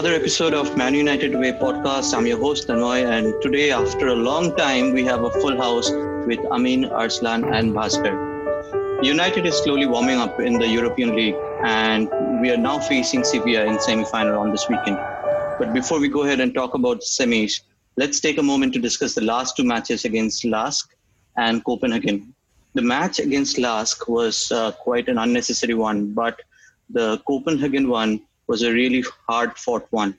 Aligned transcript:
Another 0.00 0.16
episode 0.16 0.54
of 0.54 0.78
Man 0.78 0.94
United 0.94 1.34
Way 1.34 1.52
podcast. 1.52 2.16
I'm 2.16 2.26
your 2.26 2.38
host 2.38 2.68
Tanmoy, 2.68 3.04
and 3.04 3.34
today, 3.42 3.70
after 3.70 4.06
a 4.08 4.14
long 4.14 4.56
time, 4.56 4.94
we 4.94 5.04
have 5.04 5.24
a 5.24 5.30
full 5.30 5.58
house 5.58 5.90
with 6.26 6.40
Amin, 6.50 6.86
Arslan, 6.86 7.44
and 7.52 7.74
Bhaskar. 7.74 9.04
United 9.04 9.44
is 9.44 9.58
slowly 9.58 9.84
warming 9.84 10.16
up 10.16 10.40
in 10.40 10.54
the 10.54 10.66
European 10.66 11.14
League, 11.14 11.34
and 11.64 12.08
we 12.40 12.50
are 12.50 12.56
now 12.56 12.78
facing 12.78 13.22
Sevilla 13.24 13.66
in 13.66 13.78
semi-final 13.78 14.38
on 14.38 14.50
this 14.52 14.66
weekend. 14.70 14.96
But 15.58 15.74
before 15.74 16.00
we 16.00 16.08
go 16.08 16.22
ahead 16.22 16.40
and 16.40 16.54
talk 16.54 16.72
about 16.72 17.02
semis, 17.02 17.60
let's 17.96 18.20
take 18.20 18.38
a 18.38 18.42
moment 18.42 18.72
to 18.72 18.78
discuss 18.78 19.14
the 19.14 19.26
last 19.32 19.54
two 19.54 19.64
matches 19.64 20.06
against 20.06 20.46
Lask 20.46 20.96
and 21.36 21.62
Copenhagen. 21.62 22.34
The 22.72 22.80
match 22.80 23.18
against 23.18 23.58
Lask 23.58 24.08
was 24.08 24.50
uh, 24.50 24.72
quite 24.72 25.10
an 25.10 25.18
unnecessary 25.18 25.74
one, 25.74 26.14
but 26.14 26.40
the 26.88 27.18
Copenhagen 27.26 27.90
one 27.90 28.22
was 28.50 28.62
a 28.62 28.72
really 28.72 29.04
hard 29.28 29.56
fought 29.56 29.86
one. 29.90 30.16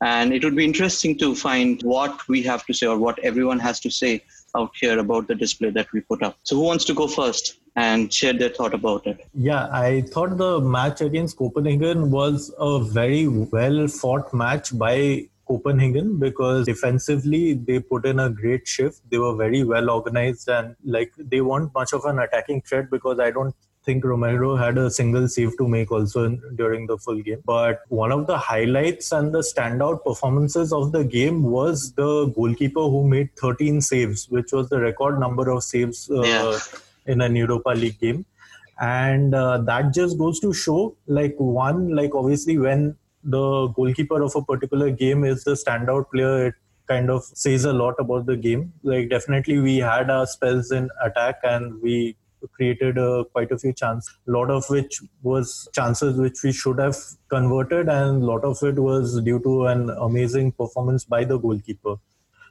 And 0.00 0.32
it 0.32 0.44
would 0.44 0.56
be 0.56 0.64
interesting 0.64 1.16
to 1.18 1.34
find 1.34 1.82
what 1.82 2.26
we 2.28 2.42
have 2.42 2.66
to 2.66 2.74
say 2.74 2.86
or 2.86 2.98
what 2.98 3.18
everyone 3.30 3.58
has 3.60 3.80
to 3.86 3.90
say 3.90 4.12
out 4.56 4.70
here 4.80 4.98
about 4.98 5.26
the 5.28 5.34
display 5.34 5.70
that 5.70 5.88
we 5.92 6.00
put 6.00 6.22
up. 6.22 6.36
So, 6.44 6.56
who 6.56 6.62
wants 6.62 6.84
to 6.90 6.94
go 6.94 7.08
first 7.08 7.58
and 7.76 8.12
share 8.12 8.32
their 8.32 8.52
thought 8.58 8.74
about 8.74 9.06
it? 9.06 9.26
Yeah, 9.34 9.66
I 9.72 10.02
thought 10.12 10.36
the 10.36 10.60
match 10.60 11.00
against 11.00 11.36
Copenhagen 11.36 12.10
was 12.12 12.52
a 12.58 12.78
very 12.80 13.26
well 13.28 13.88
fought 13.88 14.32
match 14.32 14.76
by 14.78 15.26
Copenhagen 15.48 16.18
because 16.18 16.66
defensively 16.66 17.54
they 17.54 17.80
put 17.80 18.06
in 18.06 18.20
a 18.20 18.30
great 18.30 18.68
shift. 18.68 19.00
They 19.10 19.18
were 19.18 19.34
very 19.34 19.64
well 19.64 19.90
organized 19.90 20.48
and 20.48 20.76
like 20.84 21.12
they 21.18 21.40
weren't 21.40 21.74
much 21.74 21.92
of 21.92 22.04
an 22.04 22.18
attacking 22.18 22.62
threat 22.62 22.90
because 22.90 23.18
I 23.18 23.30
don't 23.30 23.54
think 23.88 24.04
Romero 24.04 24.54
had 24.62 24.78
a 24.84 24.90
single 24.90 25.26
save 25.34 25.56
to 25.58 25.66
make 25.74 25.90
also 25.98 26.24
in, 26.28 26.40
during 26.56 26.86
the 26.86 26.98
full 26.98 27.20
game. 27.28 27.42
But 27.44 27.82
one 27.88 28.12
of 28.12 28.26
the 28.30 28.38
highlights 28.46 29.12
and 29.18 29.34
the 29.34 29.44
standout 29.50 30.04
performances 30.04 30.72
of 30.80 30.92
the 30.92 31.04
game 31.04 31.42
was 31.58 31.92
the 31.92 32.26
goalkeeper 32.38 32.86
who 32.94 33.06
made 33.14 33.34
13 33.36 33.80
saves, 33.80 34.28
which 34.28 34.52
was 34.52 34.68
the 34.68 34.80
record 34.80 35.18
number 35.18 35.50
of 35.50 35.64
saves 35.64 36.10
uh, 36.10 36.22
yeah. 36.22 36.58
in 37.06 37.22
an 37.22 37.34
Europa 37.34 37.70
League 37.70 37.98
game. 37.98 38.26
And 38.78 39.34
uh, 39.34 39.58
that 39.72 39.92
just 39.94 40.18
goes 40.18 40.38
to 40.40 40.52
show, 40.52 40.96
like, 41.06 41.34
one, 41.38 41.96
like, 41.96 42.14
obviously, 42.14 42.58
when 42.58 42.96
the 43.24 43.68
goalkeeper 43.68 44.22
of 44.22 44.36
a 44.36 44.42
particular 44.42 44.90
game 44.90 45.24
is 45.24 45.44
the 45.44 45.52
standout 45.62 46.10
player, 46.12 46.46
it 46.48 46.54
kind 46.86 47.10
of 47.10 47.24
says 47.24 47.64
a 47.64 47.72
lot 47.72 47.96
about 47.98 48.26
the 48.26 48.36
game. 48.36 48.72
Like, 48.82 49.10
definitely, 49.10 49.58
we 49.58 49.78
had 49.78 50.10
our 50.10 50.26
spells 50.26 50.70
in 50.70 50.90
attack 51.02 51.40
and 51.42 51.82
we 51.82 52.16
created 52.52 52.98
uh, 52.98 53.24
quite 53.32 53.50
a 53.52 53.58
few 53.58 53.72
chances, 53.72 54.12
a 54.26 54.30
lot 54.30 54.50
of 54.50 54.64
which 54.68 55.00
was 55.22 55.68
chances 55.74 56.18
which 56.18 56.42
we 56.42 56.52
should 56.52 56.78
have 56.78 56.96
converted, 57.28 57.88
and 57.88 58.22
a 58.22 58.26
lot 58.26 58.44
of 58.44 58.62
it 58.62 58.78
was 58.78 59.20
due 59.22 59.40
to 59.40 59.66
an 59.66 59.90
amazing 59.90 60.52
performance 60.52 61.04
by 61.04 61.24
the 61.24 61.38
goalkeeper. 61.38 61.96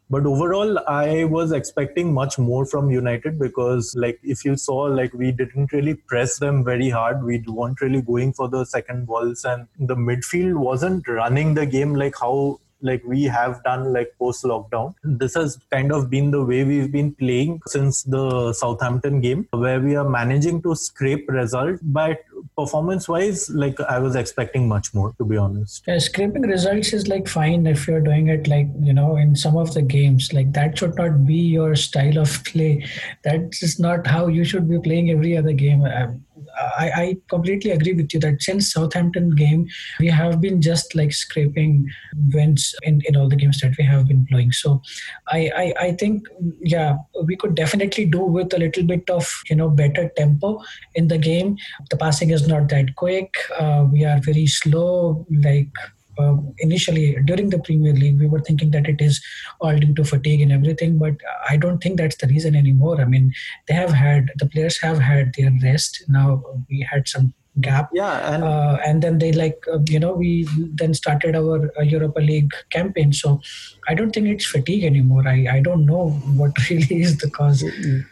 But 0.10 0.26
overall, 0.26 0.80
I 0.88 1.26
was 1.26 1.52
expecting 1.52 2.14
much 2.14 2.40
more 2.40 2.66
from 2.66 2.90
United 2.90 3.38
because, 3.38 3.94
like, 3.98 4.20
if 4.24 4.46
you 4.46 4.56
saw, 4.56 4.84
like, 4.84 5.14
we 5.14 5.34
didn't 5.34 5.74
really 5.74 5.96
press 5.96 6.40
them 6.40 6.64
very 6.64 6.90
hard. 6.90 7.26
We 7.26 7.44
weren't 7.46 7.82
really 7.82 8.02
going 8.02 8.32
for 8.32 8.48
the 8.48 8.64
second 8.64 9.06
balls, 9.06 9.44
and 9.44 9.68
the 9.78 9.98
midfield 9.98 10.56
wasn't 10.56 11.08
running 11.10 11.56
the 11.56 11.66
game 11.66 11.94
like 11.94 12.16
how 12.18 12.62
like 12.82 13.04
we 13.06 13.24
have 13.24 13.64
done 13.64 13.94
like 13.94 14.14
post 14.20 14.44
lockdown. 14.44 14.94
This 15.04 15.36
has 15.36 15.60
kind 15.72 15.92
of 15.92 16.10
been 16.10 16.32
the 16.32 16.44
way 16.44 16.64
we've 16.64 16.92
been 16.92 17.14
playing 17.16 17.62
since 17.68 18.04
the 18.04 18.54
Southampton 18.54 19.22
game, 19.22 19.48
where 19.52 19.80
we 19.80 19.96
are 19.96 20.08
managing 20.08 20.62
to 20.64 20.76
scrape 20.76 21.30
result. 21.30 21.80
But 21.82 22.20
performance 22.56 23.08
wise, 23.08 23.50
like 23.50 23.80
I 23.82 24.00
was 24.00 24.16
expecting 24.16 24.68
much 24.68 24.94
more, 24.94 25.14
to 25.18 25.26
be 25.26 25.38
honest. 25.38 25.84
Yeah, 25.88 26.00
scraping 26.00 26.44
results 26.44 26.94
is 26.94 27.08
like 27.08 27.28
fine 27.28 27.66
if 27.68 27.88
you're 27.88 28.02
doing 28.02 28.28
it 28.28 28.48
like, 28.48 28.68
you 28.80 28.94
know, 28.94 29.18
in 29.18 29.36
some 29.36 29.58
of 29.58 29.74
the 29.74 29.82
games. 29.82 30.34
Like 30.34 30.54
that 30.54 30.78
should 30.78 30.96
not 30.96 31.26
be 31.26 31.36
your 31.36 31.76
style 31.76 32.18
of 32.18 32.44
play. 32.46 32.86
That 33.24 33.42
is 33.42 33.60
just 33.60 33.80
not 33.80 34.06
how 34.06 34.28
you 34.28 34.44
should 34.44 34.70
be 34.70 34.80
playing 34.80 35.12
every 35.12 35.38
other 35.38 35.54
game. 35.54 35.84
Um, 35.84 36.24
I, 36.58 36.92
I, 36.96 37.18
completely 37.30 37.72
agree 37.72 37.94
with 37.94 38.14
you 38.14 38.20
that 38.22 38.42
since 38.42 38.72
Southampton 38.72 39.32
game, 39.32 39.68
we 40.00 40.08
have 40.08 40.42
been 40.42 40.62
just 40.62 40.96
like 40.96 41.14
scraping 41.14 41.88
wins 42.34 42.76
in, 42.84 43.02
in 43.06 43.16
all 43.16 43.30
the 43.30 43.36
games 43.36 43.60
that 43.62 43.76
we 43.78 43.84
have 43.86 44.08
been 44.08 44.26
playing. 44.26 44.52
So 44.52 44.82
I, 45.30 45.52
I, 45.56 45.74
I 45.88 45.92
think, 45.94 46.28
yeah, 46.62 46.98
we 47.24 47.36
could 47.36 47.56
definitely 47.56 48.06
do 48.06 48.20
with 48.20 48.54
a 48.54 48.58
little 48.58 48.84
bit 48.84 49.10
of, 49.10 49.32
you 49.50 49.56
know, 49.56 49.70
better 49.70 50.10
tempo 50.18 50.62
in 50.96 51.08
the 51.08 51.18
game. 51.18 51.58
The 51.90 51.98
passing 51.98 52.32
is 52.32 52.48
not 52.48 52.70
that 52.70 52.96
quick. 52.96 53.36
Uh, 53.58 53.86
we 53.92 54.06
are 54.06 54.20
very 54.20 54.48
slow, 54.48 55.26
like 55.44 55.72
uh, 56.20 56.36
initially 56.60 57.18
during 57.26 57.50
the 57.50 57.60
Premier 57.60 57.94
League, 57.94 58.20
we 58.20 58.28
were 58.28 58.42
thinking 58.42 58.72
that 58.72 58.88
it 58.88 59.02
is 59.02 59.22
all 59.62 59.78
due 59.78 59.94
to 59.94 60.04
fatigue 60.04 60.42
and 60.42 60.52
everything, 60.52 60.98
but 60.98 61.16
I 61.50 61.58
don't 61.58 61.80
think 61.80 61.98
that's 61.98 62.18
the 62.18 62.28
reason 62.28 62.56
anymore. 62.56 63.02
I 63.02 63.06
mean, 63.06 63.34
they 63.68 63.74
have 63.74 63.92
had 63.92 64.32
the 64.38 64.48
players 64.48 64.80
have 64.82 65.00
had 65.00 65.34
their 65.38 65.52
rest. 65.64 66.04
Now 66.08 66.44
we 66.70 66.88
had 66.90 67.08
some 67.08 67.34
gap. 67.62 67.90
Yeah 67.94 68.34
and, 68.34 68.44
uh, 68.44 68.78
and 68.86 69.02
then 69.02 69.18
they 69.18 69.32
like 69.32 69.64
uh, 69.72 69.80
you 69.88 70.00
know 70.00 70.14
we 70.14 70.48
then 70.74 70.94
started 70.94 71.36
our 71.36 71.72
uh, 71.78 71.82
europa 71.82 72.20
league 72.20 72.52
campaign. 72.70 73.14
So 73.14 73.42
i 73.88 73.94
don't 73.94 74.12
think 74.12 74.28
it's 74.28 74.46
fatigue 74.46 74.84
anymore. 74.84 75.28
I 75.28 75.48
i 75.58 75.60
don't 75.60 75.86
know 75.86 76.10
what 76.42 76.70
really 76.70 77.02
is 77.02 77.18
the 77.18 77.30
cause. 77.30 77.64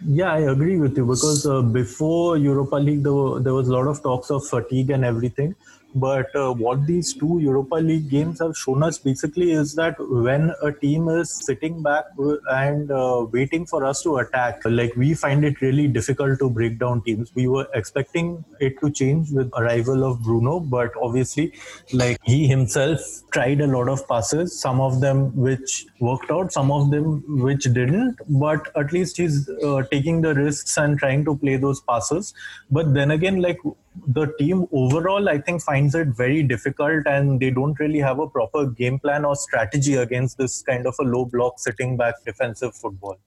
Yeah 0.02 0.34
i 0.34 0.40
agree 0.40 0.78
with 0.78 0.98
you 0.98 1.06
because 1.06 1.46
uh, 1.46 1.62
before 1.62 2.38
europa 2.38 2.76
league 2.76 3.04
there, 3.04 3.40
there 3.40 3.54
was 3.54 3.68
a 3.68 3.74
lot 3.74 3.88
of 3.88 4.02
talks 4.02 4.30
of 4.32 4.46
fatigue 4.48 4.90
and 4.90 5.06
everything 5.06 5.56
but 5.95 6.35
uh, 6.35 6.51
what 6.51 6.85
these 6.85 7.13
two 7.13 7.39
Europa 7.39 7.75
League 7.75 8.09
games 8.09 8.39
have 8.39 8.56
shown 8.57 8.83
us 8.83 8.97
basically 8.97 9.51
is 9.53 9.75
that 9.75 9.95
when 10.00 10.53
a 10.61 10.72
team 10.72 11.07
is 11.07 11.31
sitting 11.31 11.81
back 11.81 12.03
and 12.50 12.91
uh, 12.91 13.25
waiting 13.31 13.66
for 13.66 13.85
us 13.85 14.03
to 14.03 14.17
attack, 14.17 14.61
like 14.66 14.94
we 14.97 15.13
find 15.13 15.45
it 15.45 15.61
really 15.61 15.88
difficult 15.88 16.38
to 16.39 16.50
break 16.50 16.79
down 16.79 17.01
teams. 17.03 17.33
We 17.33 17.47
were 17.47 17.67
expecting 17.73 18.44
it 18.59 18.79
to 18.81 18.91
change 18.91 19.31
with 19.31 19.50
arrival 19.57 20.03
of 20.03 20.22
Bruno, 20.22 20.59
but 20.59 20.91
obviously, 21.01 21.53
like 21.94 22.17
he 22.23 22.45
himself 22.45 23.00
tried 23.31 23.62
a 23.62 23.67
lot 23.67 23.88
of 23.88 24.06
passes, 24.07 24.59
some 24.59 24.81
of 24.81 25.00
them 25.00 25.33
which 25.33 25.85
worked 26.01 26.29
out, 26.29 26.51
some 26.51 26.72
of 26.72 26.91
them 26.91 27.23
which 27.41 27.63
didn't. 27.63 28.17
But 28.27 28.69
at 28.75 28.91
least 28.91 29.16
he's 29.16 29.50
uh, 29.63 29.83
taking 29.89 30.22
the 30.22 30.33
risks 30.33 30.77
and 30.77 31.00
trying 31.00 31.23
to 31.23 31.38
play 31.38 31.56
those 31.56 31.79
passes. 31.79 32.33
But 32.69 32.94
then 32.94 33.12
again, 33.12 33.41
like 33.41 33.59
the 34.07 34.28
team 34.38 34.67
overall, 34.72 35.29
I 35.29 35.39
think, 35.39 35.61
finds 35.61 35.95
it 35.95 36.09
very 36.09 36.44
difficult 36.44 37.06
and 37.06 37.39
they 37.39 37.50
don't 37.50 37.79
really 37.79 38.00
have 38.00 38.19
a 38.19 38.28
proper 38.28 38.66
game 38.67 39.00
plan 39.00 39.25
or 39.25 39.35
strategy 39.35 39.95
against 39.95 40.38
this 40.38 40.61
kind 40.61 40.85
of 40.85 40.95
a 41.00 41.03
low 41.03 41.25
block 41.25 41.59
sitting 41.59 41.97
back 41.97 42.16
defensive 42.25 42.75
football. 42.75 43.17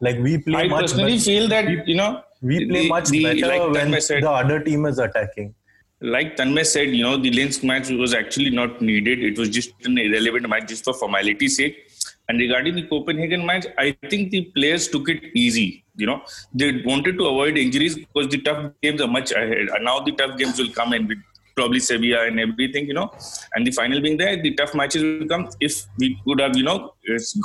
Like 0.00 0.18
we 0.18 0.38
play 0.38 0.64
I 0.64 0.68
much 0.68 0.82
personally 0.82 1.12
better, 1.12 1.24
feel 1.24 1.48
that, 1.48 1.88
you 1.88 1.94
know, 1.94 2.22
we 2.42 2.66
play 2.66 2.82
the, 2.82 2.88
much 2.88 3.08
the, 3.08 3.22
better 3.24 3.46
like 3.46 3.72
when 3.72 4.00
said, 4.00 4.22
the 4.22 4.30
other 4.30 4.60
team 4.60 4.84
is 4.86 4.98
attacking. 4.98 5.54
Like 6.00 6.36
Tanmay 6.36 6.66
said, 6.66 6.88
you 6.88 7.02
know, 7.02 7.16
the 7.16 7.30
Lask 7.32 7.64
match 7.64 7.88
was 7.88 8.12
actually 8.12 8.50
not 8.50 8.82
needed. 8.82 9.22
It 9.22 9.38
was 9.38 9.48
just 9.48 9.72
an 9.84 9.96
irrelevant 9.96 10.48
match 10.48 10.68
just 10.68 10.84
for 10.84 10.92
formality's 10.92 11.56
sake. 11.56 11.85
And 12.28 12.40
regarding 12.40 12.74
the 12.74 12.82
Copenhagen 12.82 13.46
match, 13.46 13.66
I 13.78 13.96
think 14.10 14.30
the 14.30 14.44
players 14.56 14.88
took 14.88 15.08
it 15.08 15.22
easy. 15.34 15.84
You 15.96 16.06
know, 16.06 16.22
they 16.52 16.82
wanted 16.84 17.18
to 17.18 17.26
avoid 17.26 17.56
injuries 17.56 17.94
because 17.94 18.28
the 18.28 18.40
tough 18.42 18.72
games 18.82 19.00
are 19.00 19.08
much 19.08 19.30
ahead. 19.32 19.68
And 19.74 19.84
now 19.84 20.00
the 20.00 20.12
tough 20.12 20.36
games 20.36 20.58
will 20.58 20.72
come 20.72 20.92
in 20.92 21.06
with 21.06 21.18
probably 21.54 21.78
Sevilla 21.78 22.26
and 22.26 22.38
everything, 22.38 22.86
you 22.86 22.94
know. 22.94 23.10
And 23.54 23.66
the 23.66 23.70
final 23.70 24.00
being 24.00 24.16
there, 24.16 24.40
the 24.40 24.54
tough 24.54 24.74
matches 24.74 25.02
will 25.02 25.28
come 25.28 25.48
if 25.60 25.84
we 25.98 26.18
could 26.24 26.40
have, 26.40 26.56
you 26.56 26.64
know, 26.64 26.94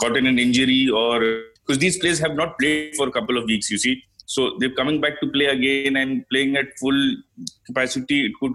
gotten 0.01 0.25
an 0.25 0.39
injury 0.39 0.89
or 0.89 1.19
because 1.65 1.79
these 1.79 1.97
players 1.99 2.19
have 2.19 2.35
not 2.35 2.57
played 2.59 2.95
for 2.95 3.07
a 3.07 3.11
couple 3.11 3.37
of 3.37 3.45
weeks, 3.45 3.69
you 3.69 3.77
see. 3.77 4.03
So 4.25 4.57
they're 4.59 4.73
coming 4.73 4.99
back 4.99 5.19
to 5.21 5.27
play 5.27 5.45
again 5.45 5.95
and 5.95 6.27
playing 6.29 6.57
at 6.57 6.77
full 6.79 7.15
capacity. 7.67 8.25
It 8.25 8.31
could 8.39 8.53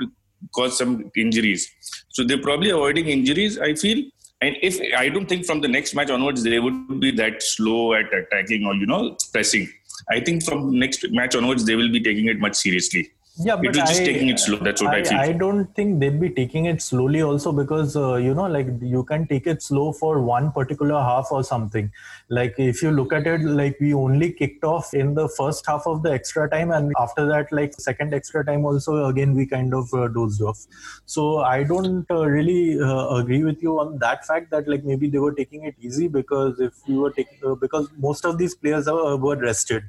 cause 0.55 0.77
some 0.77 1.11
injuries. 1.17 1.71
So 2.09 2.25
they're 2.25 2.43
probably 2.43 2.71
avoiding 2.71 3.07
injuries, 3.07 3.59
I 3.59 3.75
feel 3.75 4.05
and 4.43 4.57
if 4.63 4.79
I 4.97 5.09
don't 5.09 5.29
think 5.29 5.47
from 5.47 5.61
the 5.61 5.69
next 5.69 5.95
match 5.95 6.11
onwards 6.11 6.43
they 6.43 6.59
would 6.59 7.01
be 7.01 7.11
that 7.13 7.43
slow 7.43 7.95
at 7.95 8.13
attacking 8.13 8.67
or 8.67 8.75
you 8.75 8.87
know 8.87 9.17
pressing. 9.33 9.69
I 10.11 10.21
think 10.21 10.45
from 10.45 10.79
next 10.79 11.11
match 11.11 11.35
onwards 11.35 11.65
they 11.65 11.75
will 11.75 11.91
be 11.91 12.01
taking 12.01 12.27
it 12.27 12.39
much 12.39 12.57
seriously 12.57 13.11
yeah 13.39 13.57
but 13.57 13.67
it 13.67 13.69
was 13.69 13.89
just 13.91 14.01
I, 14.01 14.05
taking 14.05 14.29
it 14.29 14.39
slow 14.39 14.57
that's 14.59 14.83
what 14.83 14.95
i, 14.95 14.99
I 14.99 15.05
feel. 15.05 15.19
I 15.19 15.33
don't 15.33 15.75
think 15.75 16.01
they'd 16.01 16.19
be 16.19 16.31
taking 16.31 16.67
it 16.67 16.81
slowly 16.81 17.23
also 17.23 17.53
because 17.53 17.97
uh, 17.97 18.15
you 18.15 18.35
know 18.35 18.47
like 18.47 18.67
you 18.81 19.05
can 19.05 19.27
take 19.27 19.47
it 19.47 19.63
slow 19.63 19.93
for 19.93 20.23
one 20.23 20.53
particular 20.53 21.01
half 21.01 21.29
or 21.31 21.43
something. 21.45 21.91
Like 22.29 22.55
if 22.59 22.83
you 22.83 22.91
look 22.91 23.13
at 23.13 23.27
it 23.27 23.43
like 23.43 23.77
we 23.81 23.93
only 23.95 24.33
kicked 24.33 24.65
off 24.65 24.95
in 24.95 25.15
the 25.15 25.29
first 25.29 25.67
half 25.67 25.87
of 25.87 26.03
the 26.03 26.13
extra 26.13 26.49
time 26.49 26.71
and 26.71 26.93
after 26.99 27.27
that 27.27 27.53
like 27.53 27.75
second 27.75 28.15
extra 28.15 28.45
time 28.45 28.65
also 28.65 29.07
again 29.07 29.35
we 29.35 29.47
kind 29.47 29.75
of 29.75 29.93
uh, 29.93 30.09
dozed 30.09 30.43
off. 30.43 30.67
So 31.05 31.39
i 31.41 31.63
don't 31.63 32.11
uh, 32.11 32.27
really 32.27 32.81
uh, 32.81 33.09
agree 33.17 33.45
with 33.45 33.63
you 33.63 33.79
on 33.79 33.99
that 33.99 34.27
fact 34.27 34.51
that 34.51 34.69
like 34.69 34.85
maybe 34.85 35.09
they 35.09 35.19
were 35.19 35.35
taking 35.35 35.65
it 35.65 35.75
easy 35.81 36.09
because 36.09 36.61
if 36.61 36.75
you 36.87 37.01
were 37.01 37.11
taking 37.11 37.39
uh, 37.45 37.55
because 37.55 37.89
most 37.99 38.25
of 38.25 38.39
these 38.39 38.55
players 38.55 38.89
are, 38.89 39.17
were 39.17 39.37
rested. 39.37 39.85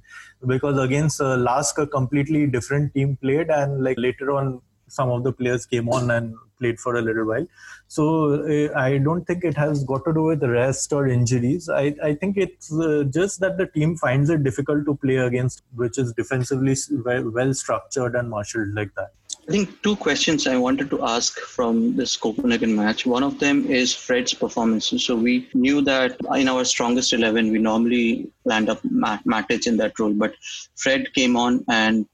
Because 0.45 0.77
against 0.77 1.19
uh, 1.19 1.35
Lask 1.35 1.79
a 1.79 1.87
completely 1.87 2.45
different 2.45 2.93
team 2.93 3.17
played 3.17 3.36
and 3.41 3.83
like 3.83 3.97
later 3.97 4.31
on 4.31 4.61
some 4.87 5.09
of 5.09 5.23
the 5.23 5.31
players 5.31 5.65
came 5.65 5.89
on 5.89 6.09
and 6.11 6.35
played 6.59 6.79
for 6.79 6.95
a 6.95 7.01
little 7.01 7.25
while. 7.25 7.45
So 7.87 8.33
uh, 8.33 8.77
I 8.77 8.97
don't 8.97 9.25
think 9.25 9.43
it 9.43 9.55
has 9.57 9.83
got 9.83 10.03
to 10.05 10.13
do 10.13 10.23
with 10.23 10.43
rest 10.43 10.91
or 10.91 11.07
injuries. 11.07 11.69
I, 11.69 11.95
I 12.03 12.15
think 12.15 12.37
it's 12.37 12.73
uh, 12.73 13.03
just 13.09 13.39
that 13.41 13.57
the 13.57 13.67
team 13.67 13.95
finds 13.95 14.29
it 14.29 14.43
difficult 14.43 14.85
to 14.85 14.95
play 14.95 15.17
against, 15.17 15.63
which 15.75 15.97
is 15.97 16.13
defensively 16.13 16.75
well, 17.05 17.29
well 17.29 17.53
structured 17.53 18.15
and 18.15 18.29
marshaled 18.29 18.73
like 18.73 18.93
that. 18.95 19.11
I 19.47 19.51
think 19.51 19.81
two 19.81 19.95
questions 19.95 20.45
I 20.45 20.57
wanted 20.57 20.89
to 20.89 21.05
ask 21.05 21.39
from 21.39 21.95
this 21.95 22.17
Copenhagen 22.17 22.75
match. 22.75 23.05
One 23.05 23.23
of 23.23 23.39
them 23.39 23.65
is 23.65 23.95
Fred's 23.95 24.33
performance. 24.33 24.89
So 25.01 25.15
we 25.15 25.47
knew 25.53 25.81
that 25.83 26.17
in 26.35 26.49
our 26.49 26.65
strongest 26.65 27.13
11, 27.13 27.53
we 27.53 27.57
normally 27.57 28.29
land 28.43 28.69
up 28.69 28.81
Matic 28.83 29.65
in 29.65 29.77
that 29.77 29.97
role, 29.99 30.13
but 30.13 30.33
Fred 30.75 31.13
came 31.13 31.37
on 31.37 31.63
and 31.69 32.05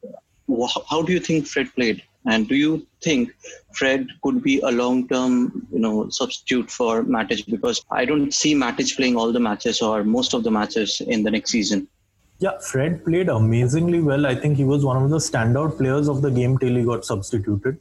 how 0.89 1.01
do 1.01 1.13
you 1.13 1.19
think 1.19 1.47
Fred 1.47 1.73
played? 1.73 2.03
And 2.25 2.47
do 2.47 2.55
you 2.55 2.87
think 3.01 3.31
Fred 3.73 4.07
could 4.23 4.41
be 4.41 4.61
a 4.61 4.71
long-term, 4.71 5.67
you 5.71 5.79
know, 5.79 6.09
substitute 6.09 6.71
for 6.71 7.03
Matic? 7.03 7.45
Because 7.49 7.83
I 7.91 8.05
don't 8.05 8.33
see 8.33 8.55
Matic 8.55 8.95
playing 8.95 9.17
all 9.17 9.33
the 9.33 9.39
matches 9.39 9.81
or 9.81 10.03
most 10.03 10.33
of 10.33 10.43
the 10.43 10.51
matches 10.51 11.01
in 11.01 11.23
the 11.23 11.31
next 11.31 11.51
season. 11.51 11.87
Yeah, 12.39 12.57
Fred 12.59 13.03
played 13.05 13.29
amazingly 13.29 13.99
well. 14.01 14.25
I 14.25 14.35
think 14.35 14.57
he 14.57 14.63
was 14.63 14.85
one 14.85 15.01
of 15.01 15.09
the 15.09 15.17
standout 15.17 15.77
players 15.77 16.07
of 16.07 16.21
the 16.21 16.31
game 16.31 16.57
till 16.57 16.75
he 16.75 16.83
got 16.83 17.05
substituted 17.05 17.77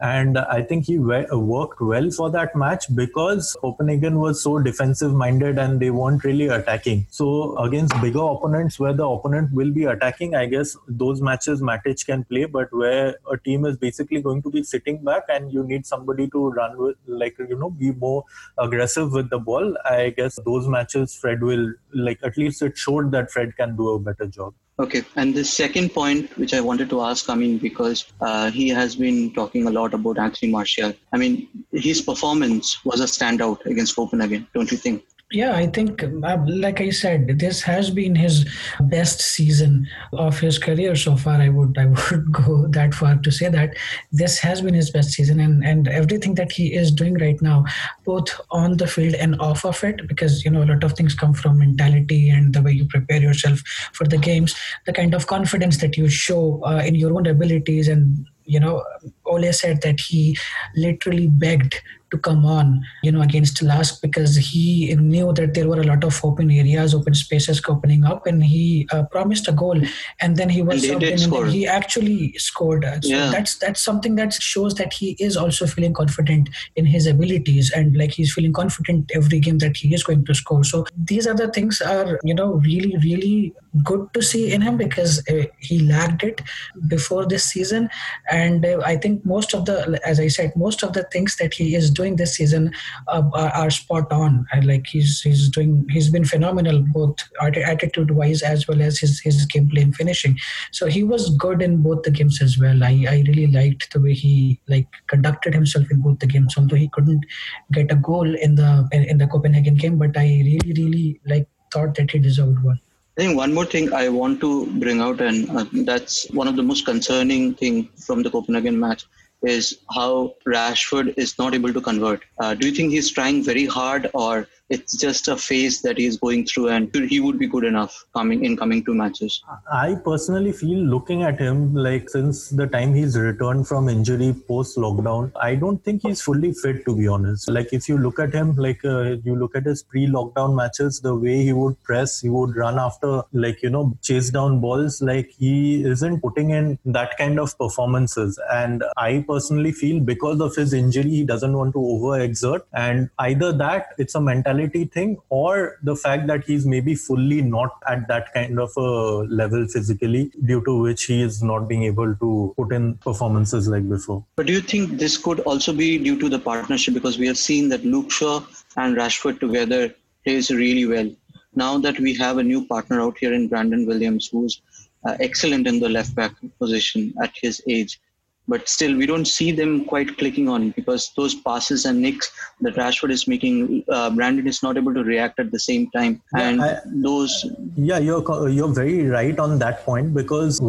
and 0.00 0.36
I 0.38 0.62
think 0.62 0.84
he 0.84 0.98
worked 0.98 1.80
well 1.80 2.10
for 2.10 2.30
that 2.30 2.54
match 2.54 2.94
because 2.94 3.56
Copenhagen 3.60 4.18
was 4.18 4.42
so 4.42 4.58
defensive 4.58 5.14
minded 5.14 5.58
and 5.58 5.80
they 5.80 5.90
weren't 5.90 6.22
really 6.22 6.48
attacking. 6.48 7.06
So 7.10 7.56
against 7.56 7.98
bigger 8.02 8.20
opponents 8.20 8.78
where 8.78 8.92
the 8.92 9.06
opponent 9.06 9.52
will 9.52 9.70
be 9.70 9.84
attacking, 9.84 10.34
I 10.34 10.46
guess 10.46 10.76
those 10.86 11.22
matches 11.22 11.62
Matic 11.62 12.04
can 12.04 12.24
play. 12.24 12.44
But 12.44 12.72
where 12.72 13.16
a 13.30 13.38
team 13.38 13.64
is 13.64 13.78
basically 13.78 14.20
going 14.20 14.42
to 14.42 14.50
be 14.50 14.62
sitting 14.62 15.02
back 15.02 15.22
and 15.28 15.50
you 15.50 15.64
need 15.64 15.86
somebody 15.86 16.28
to 16.28 16.50
run 16.50 16.76
with, 16.76 16.96
like 17.06 17.38
you 17.38 17.58
know, 17.58 17.70
be 17.70 17.92
more 17.92 18.24
aggressive 18.58 19.12
with 19.12 19.30
the 19.30 19.38
ball, 19.38 19.76
I 19.86 20.10
guess 20.10 20.38
those 20.44 20.68
matches 20.68 21.14
Fred 21.14 21.42
will 21.42 21.72
like 21.94 22.18
at 22.22 22.36
least 22.36 22.60
it 22.60 22.76
showed 22.76 23.12
that 23.12 23.30
Fred 23.30 23.56
can 23.56 23.76
do 23.76 23.88
a 23.90 23.98
better 23.98 24.26
job. 24.26 24.52
Okay, 24.78 25.02
and 25.16 25.34
the 25.34 25.42
second 25.42 25.94
point 25.94 26.36
which 26.36 26.52
I 26.52 26.60
wanted 26.60 26.90
to 26.90 27.00
ask, 27.00 27.30
I 27.30 27.34
mean, 27.34 27.56
because 27.56 28.04
uh, 28.20 28.50
he 28.50 28.68
has 28.68 28.94
been 28.94 29.32
talking 29.32 29.66
a 29.66 29.70
lot 29.70 29.94
about 29.94 30.18
Anthony 30.18 30.52
Martial. 30.52 30.92
I 31.14 31.16
mean, 31.16 31.48
his 31.72 32.02
performance 32.02 32.84
was 32.84 33.00
a 33.00 33.04
standout 33.04 33.64
against 33.64 33.96
Copenhagen, 33.96 34.46
don't 34.54 34.70
you 34.70 34.76
think? 34.76 35.02
Yeah, 35.36 35.54
I 35.54 35.66
think, 35.66 36.02
uh, 36.02 36.38
like 36.46 36.80
I 36.80 36.88
said, 36.88 37.38
this 37.38 37.60
has 37.60 37.90
been 37.90 38.14
his 38.14 38.46
best 38.80 39.20
season 39.20 39.86
of 40.14 40.40
his 40.40 40.58
career 40.58 40.96
so 40.96 41.14
far. 41.14 41.34
I 41.34 41.50
would, 41.50 41.76
I 41.76 41.86
would 42.10 42.32
go 42.32 42.66
that 42.68 42.94
far 42.94 43.16
to 43.16 43.30
say 43.30 43.50
that 43.50 43.76
this 44.10 44.38
has 44.38 44.62
been 44.62 44.72
his 44.72 44.90
best 44.90 45.10
season, 45.10 45.38
and 45.38 45.62
and 45.62 45.88
everything 45.88 46.36
that 46.36 46.52
he 46.52 46.72
is 46.72 46.90
doing 46.90 47.18
right 47.18 47.40
now, 47.42 47.66
both 48.06 48.30
on 48.50 48.78
the 48.78 48.86
field 48.86 49.14
and 49.16 49.38
off 49.38 49.66
of 49.66 49.84
it, 49.84 50.08
because 50.08 50.42
you 50.42 50.50
know 50.50 50.62
a 50.62 50.70
lot 50.72 50.82
of 50.82 50.94
things 50.94 51.14
come 51.14 51.34
from 51.34 51.58
mentality 51.58 52.30
and 52.30 52.54
the 52.54 52.62
way 52.62 52.72
you 52.72 52.86
prepare 52.86 53.20
yourself 53.20 53.60
for 53.92 54.06
the 54.06 54.16
games, 54.16 54.56
the 54.86 54.94
kind 54.94 55.12
of 55.12 55.26
confidence 55.26 55.76
that 55.82 55.98
you 55.98 56.08
show 56.08 56.62
uh, 56.64 56.82
in 56.82 56.94
your 56.94 57.12
own 57.12 57.26
abilities, 57.26 57.88
and 57.88 58.26
you 58.46 58.60
know, 58.60 58.82
Ole 59.26 59.52
said 59.52 59.82
that 59.82 60.00
he 60.00 60.36
literally 60.74 61.28
begged 61.28 61.82
to 62.10 62.18
come 62.18 62.46
on, 62.46 62.84
you 63.02 63.10
know, 63.10 63.20
against 63.20 63.62
Lask 63.62 64.00
because 64.00 64.36
he 64.36 64.94
knew 64.94 65.32
that 65.32 65.54
there 65.54 65.68
were 65.68 65.80
a 65.80 65.84
lot 65.84 66.04
of 66.04 66.24
open 66.24 66.50
areas, 66.50 66.94
open 66.94 67.14
spaces 67.14 67.60
opening 67.68 68.04
up, 68.04 68.26
and 68.26 68.44
he 68.44 68.86
uh, 68.92 69.04
promised 69.04 69.48
a 69.48 69.52
goal, 69.52 69.80
and 70.20 70.36
then 70.36 70.48
he 70.48 70.62
was 70.62 70.84
and, 70.84 71.02
and 71.02 71.50
he 71.50 71.66
actually 71.66 72.32
scored. 72.34 72.84
So 73.02 73.10
yeah. 73.10 73.30
that's 73.30 73.58
that's 73.58 73.80
something 73.80 74.14
that 74.16 74.32
shows 74.34 74.74
that 74.74 74.92
he 74.92 75.16
is 75.18 75.36
also 75.36 75.66
feeling 75.66 75.94
confident 75.94 76.48
in 76.76 76.86
his 76.86 77.06
abilities, 77.06 77.72
and 77.72 77.96
like 77.96 78.12
he's 78.12 78.32
feeling 78.32 78.52
confident 78.52 79.10
every 79.14 79.40
game 79.40 79.58
that 79.58 79.76
he 79.76 79.92
is 79.92 80.04
going 80.04 80.24
to 80.26 80.34
score. 80.34 80.62
So 80.62 80.86
these 80.96 81.26
other 81.26 81.48
things 81.50 81.80
are, 81.80 82.20
you 82.22 82.34
know, 82.34 82.54
really 82.54 82.96
really 82.98 83.52
good 83.84 84.08
to 84.14 84.22
see 84.22 84.52
in 84.52 84.60
him 84.62 84.76
because 84.76 85.22
uh, 85.28 85.44
he 85.58 85.80
lacked 85.80 86.22
it 86.22 86.40
before 86.86 87.26
this 87.26 87.44
season, 87.44 87.90
and 88.30 88.64
uh, 88.64 88.80
I 88.84 88.96
think 88.96 89.15
most 89.24 89.54
of 89.54 89.64
the, 89.64 90.00
as 90.04 90.20
I 90.20 90.28
said, 90.28 90.54
most 90.56 90.82
of 90.82 90.92
the 90.92 91.04
things 91.04 91.36
that 91.36 91.54
he 91.54 91.74
is 91.74 91.90
doing 91.90 92.16
this 92.16 92.34
season 92.34 92.72
uh, 93.08 93.22
are, 93.32 93.50
are, 93.50 93.70
spot 93.70 94.10
on. 94.12 94.46
Like 94.62 94.86
he's 94.86 95.20
he's 95.20 95.48
doing 95.48 95.86
he's 95.90 96.10
been 96.10 96.24
phenomenal 96.24 96.84
both 96.92 97.16
attitude 97.40 98.10
wise 98.12 98.42
as 98.42 98.66
well 98.68 98.80
as 98.80 98.98
his 98.98 99.20
his 99.20 99.46
gameplay 99.46 99.82
and 99.82 99.94
finishing. 99.94 100.36
So 100.72 100.86
he 100.86 101.02
was 101.02 101.30
good 101.36 101.62
in 101.62 101.82
both 101.82 102.02
the 102.02 102.10
games 102.10 102.40
as 102.42 102.58
well. 102.58 102.82
I 102.82 103.04
I 103.08 103.24
really 103.26 103.48
liked 103.48 103.92
the 103.92 104.00
way 104.00 104.14
he 104.14 104.60
like 104.68 104.88
conducted 105.08 105.54
himself 105.54 105.90
in 105.90 106.00
both 106.00 106.18
the 106.20 106.26
games. 106.26 106.54
Although 106.56 106.76
he 106.76 106.88
couldn't 106.88 107.24
get 107.72 107.90
a 107.92 107.96
goal 107.96 108.34
in 108.34 108.54
the 108.54 108.88
in 108.92 109.18
the 109.18 109.26
Copenhagen 109.26 109.76
game, 109.76 109.98
but 109.98 110.16
I 110.16 110.26
really 110.44 110.72
really 110.72 111.20
like 111.26 111.48
thought 111.72 111.94
that 111.96 112.10
he 112.10 112.18
deserved 112.18 112.62
one. 112.62 112.80
I 113.16 113.22
think 113.22 113.36
one 113.38 113.54
more 113.54 113.64
thing 113.64 113.94
I 113.94 114.10
want 114.10 114.40
to 114.42 114.66
bring 114.78 115.00
out, 115.00 115.22
and 115.22 115.48
uh, 115.48 115.64
that's 115.72 116.30
one 116.32 116.48
of 116.48 116.56
the 116.56 116.62
most 116.62 116.84
concerning 116.84 117.54
thing 117.54 117.88
from 118.06 118.22
the 118.22 118.30
Copenhagen 118.30 118.78
match, 118.78 119.06
is 119.42 119.78
how 119.94 120.34
Rashford 120.46 121.14
is 121.16 121.38
not 121.38 121.54
able 121.54 121.72
to 121.72 121.80
convert. 121.80 122.24
Uh, 122.38 122.54
do 122.54 122.66
you 122.66 122.74
think 122.74 122.90
he's 122.90 123.10
trying 123.10 123.42
very 123.42 123.64
hard, 123.64 124.10
or 124.12 124.46
it's 124.68 124.96
just 124.96 125.28
a 125.28 125.36
phase 125.36 125.82
that 125.82 125.96
he's 125.96 126.16
going 126.18 126.44
through 126.44 126.68
and 126.68 126.92
he 127.08 127.20
would 127.20 127.38
be 127.38 127.46
good 127.46 127.64
enough 127.64 128.04
coming 128.14 128.44
in 128.44 128.56
coming 128.56 128.84
two 128.84 128.94
matches. 128.94 129.42
I 129.72 129.94
personally 130.04 130.52
feel 130.52 130.78
looking 130.78 131.22
at 131.22 131.38
him 131.38 131.74
like 131.74 132.10
since 132.10 132.50
the 132.50 132.66
time 132.66 132.94
he's 132.94 133.16
returned 133.16 133.68
from 133.68 133.88
injury 133.88 134.34
post 134.48 134.76
lockdown 134.76 135.30
i 135.40 135.54
don't 135.54 135.82
think 135.84 136.02
he's 136.02 136.20
fully 136.20 136.52
fit 136.52 136.84
to 136.84 136.96
be 136.96 137.06
honest. 137.06 137.48
Like 137.48 137.72
if 137.72 137.88
you 137.88 137.98
look 137.98 138.18
at 138.18 138.32
him 138.32 138.56
like 138.56 138.84
uh, 138.84 139.16
you 139.24 139.36
look 139.36 139.54
at 139.54 139.64
his 139.64 139.82
pre 139.82 140.06
lockdown 140.06 140.54
matches 140.54 141.00
the 141.00 141.14
way 141.14 141.42
he 141.44 141.52
would 141.52 141.80
press 141.82 142.20
he 142.20 142.28
would 142.28 142.56
run 142.56 142.78
after 142.78 143.22
like 143.32 143.62
you 143.62 143.70
know 143.70 143.96
chase 144.02 144.30
down 144.30 144.60
balls 144.60 145.00
like 145.00 145.30
he 145.38 145.84
isn't 145.84 146.20
putting 146.20 146.50
in 146.50 146.78
that 146.84 147.16
kind 147.18 147.38
of 147.38 147.56
performances. 147.58 148.38
And 148.50 148.82
i 148.96 149.24
personally 149.28 149.72
feel 149.72 150.00
because 150.00 150.40
of 150.40 150.54
his 150.56 150.72
injury 150.72 151.10
he 151.10 151.24
doesn't 151.24 151.56
want 151.56 151.72
to 151.74 151.78
overexert. 151.78 152.62
And 152.72 153.10
either 153.18 153.52
that 153.52 153.88
it's 153.98 154.14
a 154.14 154.20
mental 154.20 154.55
thing 154.64 155.18
or 155.28 155.78
the 155.82 155.94
fact 155.94 156.26
that 156.26 156.44
he's 156.44 156.66
maybe 156.66 156.94
fully 156.94 157.42
not 157.42 157.70
at 157.88 158.08
that 158.08 158.32
kind 158.32 158.58
of 158.58 158.70
a 158.76 159.26
level 159.40 159.66
physically 159.68 160.30
due 160.44 160.62
to 160.64 160.80
which 160.80 161.04
he 161.04 161.22
is 161.22 161.42
not 161.42 161.68
being 161.68 161.82
able 161.82 162.14
to 162.16 162.54
put 162.56 162.72
in 162.72 162.94
performances 162.98 163.68
like 163.68 163.88
before. 163.88 164.24
But 164.36 164.46
do 164.46 164.52
you 164.52 164.60
think 164.60 164.98
this 164.98 165.18
could 165.18 165.40
also 165.40 165.72
be 165.72 165.98
due 165.98 166.18
to 166.18 166.28
the 166.28 166.38
partnership 166.38 166.94
because 166.94 167.18
we 167.18 167.26
have 167.26 167.38
seen 167.38 167.68
that 167.68 167.84
Luke 167.84 168.10
Shaw 168.10 168.40
and 168.76 168.96
Rashford 168.96 169.40
together 169.40 169.94
plays 170.24 170.50
really 170.50 170.86
well. 170.86 171.10
Now 171.54 171.78
that 171.78 171.98
we 171.98 172.14
have 172.14 172.38
a 172.38 172.42
new 172.42 172.66
partner 172.66 173.00
out 173.00 173.18
here 173.18 173.32
in 173.32 173.48
Brandon 173.48 173.86
Williams 173.86 174.28
who's 174.28 174.60
uh, 175.06 175.16
excellent 175.20 175.66
in 175.66 175.80
the 175.80 175.88
left 175.88 176.14
back 176.14 176.32
position 176.58 177.14
at 177.22 177.32
his 177.40 177.62
age 177.68 178.00
but 178.48 178.68
still 178.68 178.96
we 178.96 179.06
don't 179.06 179.26
see 179.26 179.50
them 179.50 179.84
quite 179.84 180.16
clicking 180.18 180.48
on 180.48 180.70
because 180.70 181.12
those 181.16 181.34
passes 181.34 181.84
and 181.84 182.00
nicks 182.00 182.30
that 182.60 182.74
Rashford 182.74 183.10
is 183.10 183.26
making, 183.26 183.84
uh, 183.88 184.10
Brandon 184.10 184.46
is 184.46 184.62
not 184.62 184.76
able 184.76 184.94
to 184.94 185.04
react 185.04 185.38
at 185.38 185.50
the 185.50 185.58
same 185.58 185.90
time, 185.90 186.22
and 186.34 186.60
yeah, 186.60 186.80
I, 186.84 186.88
those. 187.08 187.44
Yeah, 187.76 187.98
you're 187.98 188.48
you're 188.48 188.74
very 188.74 189.06
right 189.06 189.38
on 189.38 189.58
that 189.58 189.84
point 189.84 190.14
because 190.14 190.60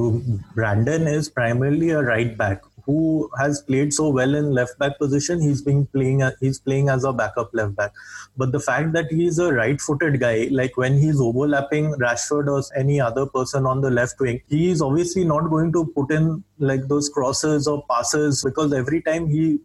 Brandon 0.56 1.08
is 1.08 1.30
primarily 1.30 1.92
a 1.92 2.02
right 2.02 2.38
back 2.38 2.62
who 2.88 3.30
has 3.38 3.62
played 3.62 3.94
so 3.94 4.10
well 4.10 4.34
in 4.34 4.54
left 4.54 4.80
back 4.80 4.98
position. 4.98 5.42
He's 5.42 5.62
been 5.62 5.86
playing 5.88 6.24
he's 6.40 6.60
playing 6.60 6.90
as 6.90 7.04
a 7.04 7.14
backup 7.14 7.54
left 7.54 7.76
back, 7.76 7.92
but 8.38 8.52
the 8.52 8.60
fact 8.60 8.94
that 8.94 9.12
he's 9.12 9.40
a 9.40 9.54
right-footed 9.54 10.20
guy, 10.20 10.48
like 10.52 10.78
when 10.78 10.98
he's 10.98 11.20
overlapping 11.20 11.94
Rashford 12.06 12.48
or 12.48 12.64
any 12.76 13.00
other 13.02 13.26
person 13.26 13.66
on 13.66 13.82
the 13.82 13.92
left 13.92 14.20
wing, 14.20 14.42
he 14.48 14.70
is 14.72 14.82
obviously 14.82 15.26
not 15.26 15.50
going 15.50 15.74
to 15.74 15.86
put 15.96 16.12
in 16.12 16.44
like 16.60 16.88
those 16.88 17.10
crosses 17.10 17.68
or 17.68 17.84
passes 17.90 18.44
because 18.44 18.74
every 18.74 19.02
time 19.02 19.30
he 19.30 19.60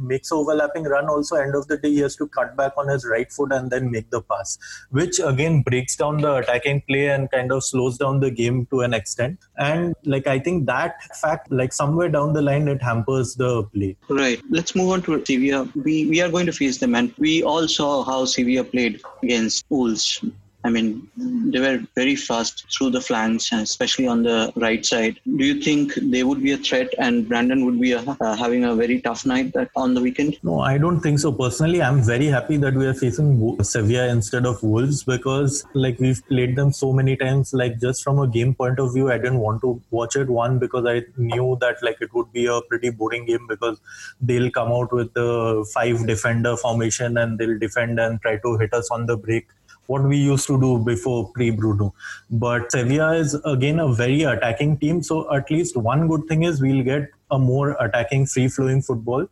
makes 0.00 0.30
overlapping 0.30 0.84
run 0.84 1.08
also 1.08 1.36
end 1.36 1.54
of 1.54 1.66
the 1.68 1.76
day 1.78 1.90
he 1.90 1.98
has 2.00 2.16
to 2.16 2.26
cut 2.28 2.56
back 2.56 2.72
on 2.76 2.88
his 2.88 3.06
right 3.06 3.32
foot 3.32 3.52
and 3.52 3.70
then 3.70 3.90
make 3.90 4.10
the 4.10 4.20
pass 4.20 4.58
which 4.90 5.18
again 5.20 5.62
breaks 5.62 5.96
down 5.96 6.18
the 6.18 6.34
attacking 6.36 6.82
play 6.88 7.08
and 7.08 7.30
kind 7.30 7.52
of 7.52 7.64
slows 7.64 7.98
down 7.98 8.20
the 8.20 8.30
game 8.30 8.66
to 8.66 8.80
an 8.80 8.94
extent. 8.94 9.38
And 9.56 9.94
like 10.04 10.26
i 10.26 10.38
think 10.38 10.66
that 10.66 11.02
fact 11.14 11.50
like 11.50 11.72
somewhere 11.72 12.08
down 12.08 12.32
the 12.32 12.42
line 12.42 12.68
it 12.68 12.82
hampers 12.82 13.34
the 13.34 13.64
play. 13.64 13.96
Right. 14.08 14.40
Let's 14.50 14.74
move 14.74 14.90
on 14.90 15.02
to 15.02 15.24
sevilla. 15.24 15.68
We 15.74 16.06
we 16.06 16.20
are 16.20 16.30
going 16.30 16.46
to 16.46 16.52
face 16.52 16.78
them 16.78 16.94
and 16.94 17.14
we 17.18 17.42
all 17.42 17.68
saw 17.68 18.04
how 18.04 18.24
sevilla 18.24 18.64
played 18.64 19.00
against 19.22 19.64
wolves 19.68 20.22
I 20.64 20.70
mean, 20.70 21.06
they 21.52 21.60
were 21.60 21.80
very 21.94 22.16
fast 22.16 22.64
through 22.74 22.90
the 22.90 23.00
flanks, 23.00 23.52
especially 23.52 24.06
on 24.06 24.22
the 24.22 24.50
right 24.56 24.84
side. 24.84 25.20
Do 25.36 25.44
you 25.44 25.60
think 25.60 25.94
they 25.96 26.24
would 26.24 26.42
be 26.42 26.52
a 26.52 26.56
threat 26.56 26.88
and 26.98 27.28
Brandon 27.28 27.66
would 27.66 27.78
be 27.78 27.92
a, 27.92 28.00
uh, 28.00 28.34
having 28.34 28.64
a 28.64 28.74
very 28.74 29.02
tough 29.02 29.26
night 29.26 29.52
that, 29.52 29.70
on 29.76 29.92
the 29.92 30.00
weekend? 30.00 30.38
No, 30.42 30.60
I 30.60 30.78
don't 30.78 31.00
think 31.00 31.18
so. 31.18 31.32
Personally, 31.32 31.82
I'm 31.82 32.02
very 32.02 32.26
happy 32.26 32.56
that 32.56 32.72
we 32.72 32.86
are 32.86 32.94
facing 32.94 33.62
Sevilla 33.62 34.08
instead 34.08 34.46
of 34.46 34.62
Wolves 34.62 35.04
because, 35.04 35.66
like, 35.74 36.00
we've 36.00 36.26
played 36.28 36.56
them 36.56 36.72
so 36.72 36.94
many 36.94 37.14
times. 37.14 37.52
Like, 37.52 37.78
just 37.78 38.02
from 38.02 38.18
a 38.18 38.26
game 38.26 38.54
point 38.54 38.78
of 38.78 38.94
view, 38.94 39.10
I 39.12 39.18
didn't 39.18 39.40
want 39.40 39.60
to 39.62 39.82
watch 39.90 40.16
it. 40.16 40.30
One, 40.30 40.58
because 40.58 40.86
I 40.86 41.02
knew 41.18 41.58
that, 41.60 41.82
like, 41.82 41.98
it 42.00 42.14
would 42.14 42.32
be 42.32 42.46
a 42.46 42.62
pretty 42.62 42.88
boring 42.88 43.26
game 43.26 43.46
because 43.46 43.78
they'll 44.18 44.50
come 44.50 44.72
out 44.72 44.92
with 44.92 45.12
the 45.12 45.68
five 45.74 46.06
defender 46.06 46.56
formation 46.56 47.18
and 47.18 47.38
they'll 47.38 47.58
defend 47.58 48.00
and 48.00 48.18
try 48.22 48.38
to 48.38 48.56
hit 48.56 48.72
us 48.72 48.90
on 48.90 49.04
the 49.04 49.18
break 49.18 49.46
what 49.86 50.02
we 50.02 50.16
used 50.16 50.46
to 50.46 50.60
do 50.60 50.78
before 50.78 51.30
pre 51.32 51.50
Bruno. 51.50 51.94
But 52.30 52.70
Sevilla 52.72 53.14
is 53.16 53.34
again 53.44 53.78
a 53.80 53.92
very 53.92 54.22
attacking 54.22 54.78
team. 54.78 55.02
So 55.02 55.32
at 55.34 55.50
least 55.50 55.76
one 55.76 56.08
good 56.08 56.26
thing 56.28 56.42
is 56.42 56.60
we'll 56.60 56.84
get 56.84 57.10
a 57.30 57.38
more 57.38 57.76
attacking, 57.80 58.26
free 58.26 58.48
flowing 58.48 58.82
football 58.82 59.26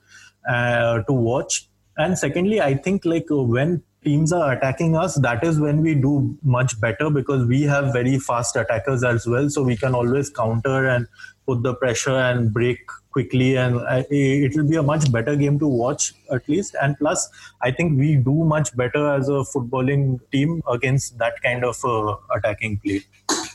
uh, 0.49 1.03
to 1.03 1.13
watch. 1.13 1.69
And 1.97 2.19
secondly, 2.19 2.61
I 2.61 2.75
think 2.75 3.05
like 3.05 3.27
when 3.29 3.83
teams 4.05 4.33
are 4.33 4.53
attacking 4.53 4.97
us, 4.97 5.15
that 5.17 5.45
is 5.45 5.61
when 5.61 5.83
we 5.83 5.95
do 5.95 6.37
much 6.43 6.81
better 6.81 7.11
because 7.11 7.47
we 7.47 7.63
have 7.63 7.93
very 7.93 8.19
fast 8.19 8.57
attackers 8.57 9.05
as 9.05 9.27
well. 9.27 9.49
So 9.49 9.63
we 9.63 9.77
can 9.77 9.95
always 9.95 10.31
counter 10.31 10.89
and 10.89 11.07
put 11.47 11.63
the 11.63 11.75
pressure 11.75 12.17
and 12.17 12.53
break 12.53 12.81
quickly 13.13 13.57
and 13.57 13.81
it 14.11 14.57
will 14.57 14.69
be 14.69 14.77
a 14.77 14.83
much 14.83 15.11
better 15.13 15.37
game 15.37 15.59
to 15.59 15.67
watch 15.67 16.13
at 16.31 16.49
least. 16.49 16.77
And 16.81 16.99
plus 16.99 17.29
i 17.61 17.71
think 17.71 17.99
we 17.99 18.17
do 18.17 18.45
much 18.45 18.75
better 18.77 19.07
as 19.15 19.29
a 19.29 19.45
footballing 19.53 20.21
team 20.31 20.63
against 20.69 21.19
that 21.19 21.41
kind 21.43 21.65
of 21.65 21.85
uh, 21.85 22.17
attacking 22.37 22.79
play 22.79 23.03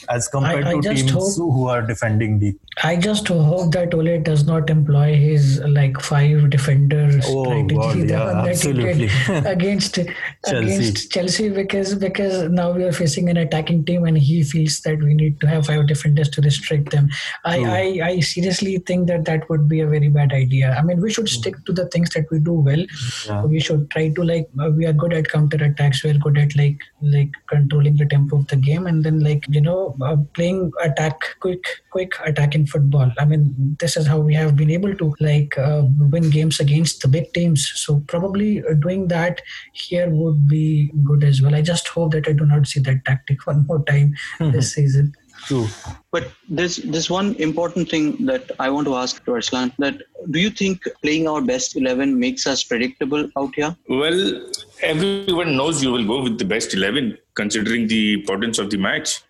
as 0.10 0.28
compared 0.28 0.66
I, 0.66 0.72
I 0.72 0.82
to 0.82 0.94
teams 0.94 1.12
hope, 1.12 1.36
who 1.36 1.68
are 1.68 1.82
defending 1.82 2.40
deep. 2.40 2.60
I 2.84 2.96
just 2.96 3.28
hope 3.28 3.72
that 3.74 3.94
Ole 3.94 4.20
does 4.20 4.46
not 4.46 4.70
employ 4.70 5.16
his 5.16 5.60
like 5.60 6.00
five 6.00 6.50
defenders 6.50 7.26
oh, 7.28 7.46
strategy 7.46 7.76
God, 7.76 8.10
yeah, 8.10 8.46
absolutely. 8.46 9.10
against 9.46 9.96
Chelsea. 10.46 10.66
against 10.66 11.12
Chelsea 11.12 11.50
because 11.50 11.96
because 11.96 12.50
now 12.50 12.72
we 12.72 12.84
are 12.84 12.92
facing 12.92 13.30
an 13.30 13.38
attacking 13.38 13.84
team 13.86 14.06
and 14.06 14.18
he 14.18 14.44
feels 14.44 14.80
that 14.82 15.00
we 15.00 15.14
need 15.14 15.40
to 15.42 15.48
have 15.48 15.66
five 15.66 15.88
defenders 15.88 16.30
to 16.30 16.42
restrict 16.42 16.92
them. 16.92 17.10
I, 17.46 17.58
I, 17.60 18.08
I 18.08 18.20
seriously 18.20 18.78
think 18.80 19.08
that 19.08 19.26
that 19.26 19.50
would 19.50 19.68
be 19.68 19.82
a 19.82 19.88
very 19.88 20.10
bad 20.10 20.34
idea. 20.34 20.76
I 20.78 20.82
mean, 20.84 21.02
we 21.02 21.12
should 21.12 21.30
stick 21.30 21.56
to 21.66 21.74
the 21.74 21.88
things 21.88 22.12
that 22.12 22.30
we 22.32 22.40
do 22.40 22.54
well. 22.54 22.86
Yeah. 23.26 23.44
We 23.46 23.60
should 23.60 23.90
try 23.92 24.10
to 24.10 24.24
like 24.24 24.48
uh, 24.62 24.70
we 24.70 24.86
are 24.86 24.94
good 24.94 25.14
at 25.14 25.30
counter 25.30 25.64
attacks. 25.64 26.04
We 26.04 26.12
are 26.12 26.18
good 26.18 26.38
at 26.38 26.56
like 26.56 26.80
like 27.02 27.32
controlling 27.48 27.98
the 27.98 28.06
tempo 28.06 28.38
of 28.38 28.48
the 28.48 28.56
game 28.56 28.88
and 28.88 29.04
then 29.04 29.20
like 29.20 29.46
you 29.50 29.62
know 29.62 29.96
playing 30.34 30.72
attack, 30.82 31.20
quick, 31.40 31.64
quick 31.90 32.14
attack 32.26 32.56
in 32.56 32.68
football. 32.68 33.12
I 33.18 33.26
mean, 33.26 33.76
this 33.80 33.98
is 33.98 34.08
how 34.08 34.20
we 34.20 34.34
have 34.36 34.56
been 34.56 34.72
able 34.72 34.96
to 34.96 35.16
like 35.20 35.58
uh, 35.58 35.84
win 36.00 36.30
games 36.30 36.60
against 36.60 37.02
the 37.02 37.08
big 37.08 37.34
teams. 37.34 37.72
So 37.76 38.04
probably 38.08 38.64
uh, 38.64 38.74
doing 38.74 39.08
that 39.10 39.42
here 39.74 40.10
would 40.10 40.48
be 40.48 40.92
good 41.04 41.24
as 41.24 41.42
well. 41.42 41.56
I 41.56 41.62
just 41.62 41.88
hope 41.88 42.12
that 42.12 42.28
I 42.28 42.34
do 42.34 42.46
not 42.46 42.68
see 42.68 42.80
that 42.82 43.06
tactic 43.06 43.46
one 43.48 43.66
more 43.68 43.84
time 43.84 44.16
mm-hmm. 44.40 44.52
this 44.52 44.74
season. 44.74 45.14
True. 45.46 45.68
But 46.12 46.32
there's 46.50 46.78
there's 46.78 47.10
one 47.10 47.36
important 47.36 47.90
thing 47.90 48.26
that 48.26 48.52
I 48.60 48.70
want 48.70 48.88
to 48.88 48.96
ask 48.96 49.24
to 49.26 49.34
Arslan 49.34 49.72
that 49.78 50.02
do 50.32 50.40
you 50.40 50.50
think 50.50 50.84
playing 51.04 51.28
our 51.28 51.42
best 51.42 51.76
eleven 51.76 52.20
makes 52.20 52.48
us 52.48 52.64
predictable 52.64 53.30
out 53.38 53.54
here? 53.56 53.76
Well, 53.88 54.52
everyone 54.82 55.56
knows 55.56 55.84
you 55.84 55.92
will 55.92 56.06
go 56.06 56.22
with 56.22 56.38
the 56.38 56.46
best 56.46 56.74
eleven 56.74 57.18
considering 57.34 57.88
the 57.88 58.14
importance 58.14 58.60
of 58.60 58.70
the 58.70 58.78
match. 58.78 59.22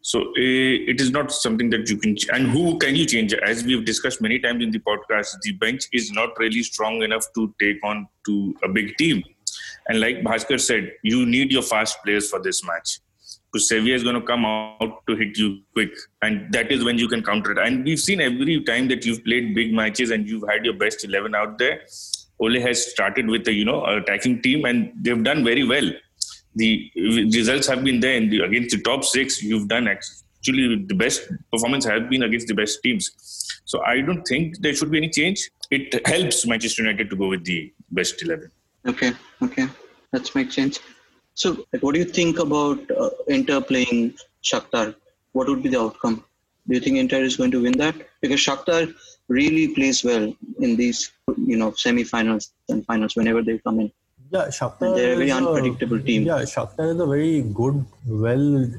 So 0.00 0.20
uh, 0.20 0.32
it 0.36 1.00
is 1.00 1.10
not 1.10 1.32
something 1.32 1.68
that 1.70 1.90
you 1.90 1.96
can 1.96 2.16
and 2.32 2.48
who 2.48 2.78
can 2.78 2.94
you 2.94 3.06
change? 3.06 3.34
As 3.34 3.64
we've 3.64 3.84
discussed 3.84 4.20
many 4.20 4.38
times 4.38 4.62
in 4.62 4.70
the 4.70 4.78
podcast, 4.78 5.36
the 5.42 5.52
bench 5.52 5.84
is 5.92 6.12
not 6.12 6.38
really 6.38 6.62
strong 6.62 7.02
enough 7.02 7.26
to 7.34 7.52
take 7.60 7.84
on 7.84 8.06
to 8.26 8.54
a 8.62 8.68
big 8.68 8.96
team. 8.96 9.22
And 9.88 10.00
like 10.00 10.22
Bhaskar 10.22 10.60
said, 10.60 10.92
you 11.02 11.26
need 11.26 11.50
your 11.50 11.62
fast 11.62 11.98
players 12.04 12.30
for 12.30 12.40
this 12.40 12.64
match 12.64 13.00
because 13.52 13.68
Sevilla 13.68 13.94
is 13.94 14.02
going 14.02 14.20
to 14.20 14.26
come 14.26 14.44
out 14.44 15.06
to 15.08 15.16
hit 15.16 15.38
you 15.38 15.60
quick, 15.72 15.90
and 16.22 16.52
that 16.52 16.70
is 16.70 16.84
when 16.84 16.98
you 16.98 17.08
can 17.08 17.22
counter 17.22 17.52
it. 17.52 17.58
And 17.58 17.84
we've 17.84 18.00
seen 18.00 18.20
every 18.20 18.62
time 18.64 18.88
that 18.88 19.04
you've 19.04 19.24
played 19.24 19.54
big 19.54 19.72
matches 19.72 20.10
and 20.10 20.28
you've 20.28 20.48
had 20.48 20.64
your 20.64 20.74
best 20.74 21.04
eleven 21.04 21.34
out 21.34 21.58
there. 21.58 21.82
Ole 22.38 22.60
has 22.60 22.90
started 22.90 23.28
with 23.28 23.48
a 23.48 23.52
you 23.52 23.64
know 23.64 23.84
attacking 23.84 24.42
team, 24.42 24.64
and 24.64 24.92
they've 25.00 25.22
done 25.22 25.44
very 25.44 25.64
well. 25.64 25.90
The 26.54 26.90
results 27.34 27.66
have 27.66 27.84
been 27.84 28.00
there 28.00 28.20
the, 28.20 28.40
against 28.40 28.74
the 28.74 28.82
top 28.82 29.04
six. 29.04 29.42
You've 29.42 29.68
done 29.68 29.88
actually 29.88 30.84
the 30.86 30.94
best 30.94 31.28
performance 31.52 31.84
has 31.84 32.08
been 32.08 32.22
against 32.22 32.48
the 32.48 32.54
best 32.54 32.82
teams. 32.82 33.10
So 33.64 33.82
I 33.84 34.00
don't 34.00 34.24
think 34.24 34.58
there 34.60 34.74
should 34.74 34.90
be 34.90 34.98
any 34.98 35.10
change. 35.10 35.50
It 35.70 36.06
helps 36.06 36.46
Manchester 36.46 36.82
United 36.82 37.10
to 37.10 37.16
go 37.16 37.28
with 37.28 37.44
the 37.44 37.72
best 37.90 38.22
eleven. 38.22 38.50
Okay, 38.86 39.12
okay, 39.42 39.68
let's 40.12 40.34
make 40.34 40.50
change. 40.50 40.78
So, 41.34 41.66
what 41.80 41.92
do 41.92 41.98
you 41.98 42.06
think 42.06 42.38
about 42.38 42.90
uh, 42.90 43.10
Inter 43.26 43.60
playing 43.60 44.14
Shakhtar? 44.42 44.94
What 45.32 45.48
would 45.48 45.62
be 45.62 45.68
the 45.68 45.80
outcome? 45.80 46.24
Do 46.66 46.74
you 46.74 46.80
think 46.80 46.96
Inter 46.96 47.20
is 47.20 47.36
going 47.36 47.50
to 47.50 47.62
win 47.62 47.76
that? 47.78 47.94
Because 48.22 48.40
Shakhtar 48.40 48.94
really 49.28 49.68
plays 49.68 50.04
well 50.04 50.32
in 50.60 50.76
these, 50.76 51.12
you 51.36 51.56
know, 51.56 51.72
semi-finals 51.72 52.52
and 52.68 52.84
finals 52.86 53.16
whenever 53.16 53.42
they 53.42 53.58
come 53.58 53.80
in. 53.80 53.92
Yeah, 54.30 54.46
Shakhtar. 54.46 54.88
And 54.88 54.96
they're 54.96 55.12
a 55.14 55.16
very 55.16 55.30
unpredictable 55.30 55.98
a, 55.98 56.02
team. 56.02 56.24
Yeah, 56.24 56.42
Shakhtar 56.42 56.94
is 56.94 57.00
a 57.00 57.06
very 57.06 57.42
good, 57.42 57.84
well 58.06 58.70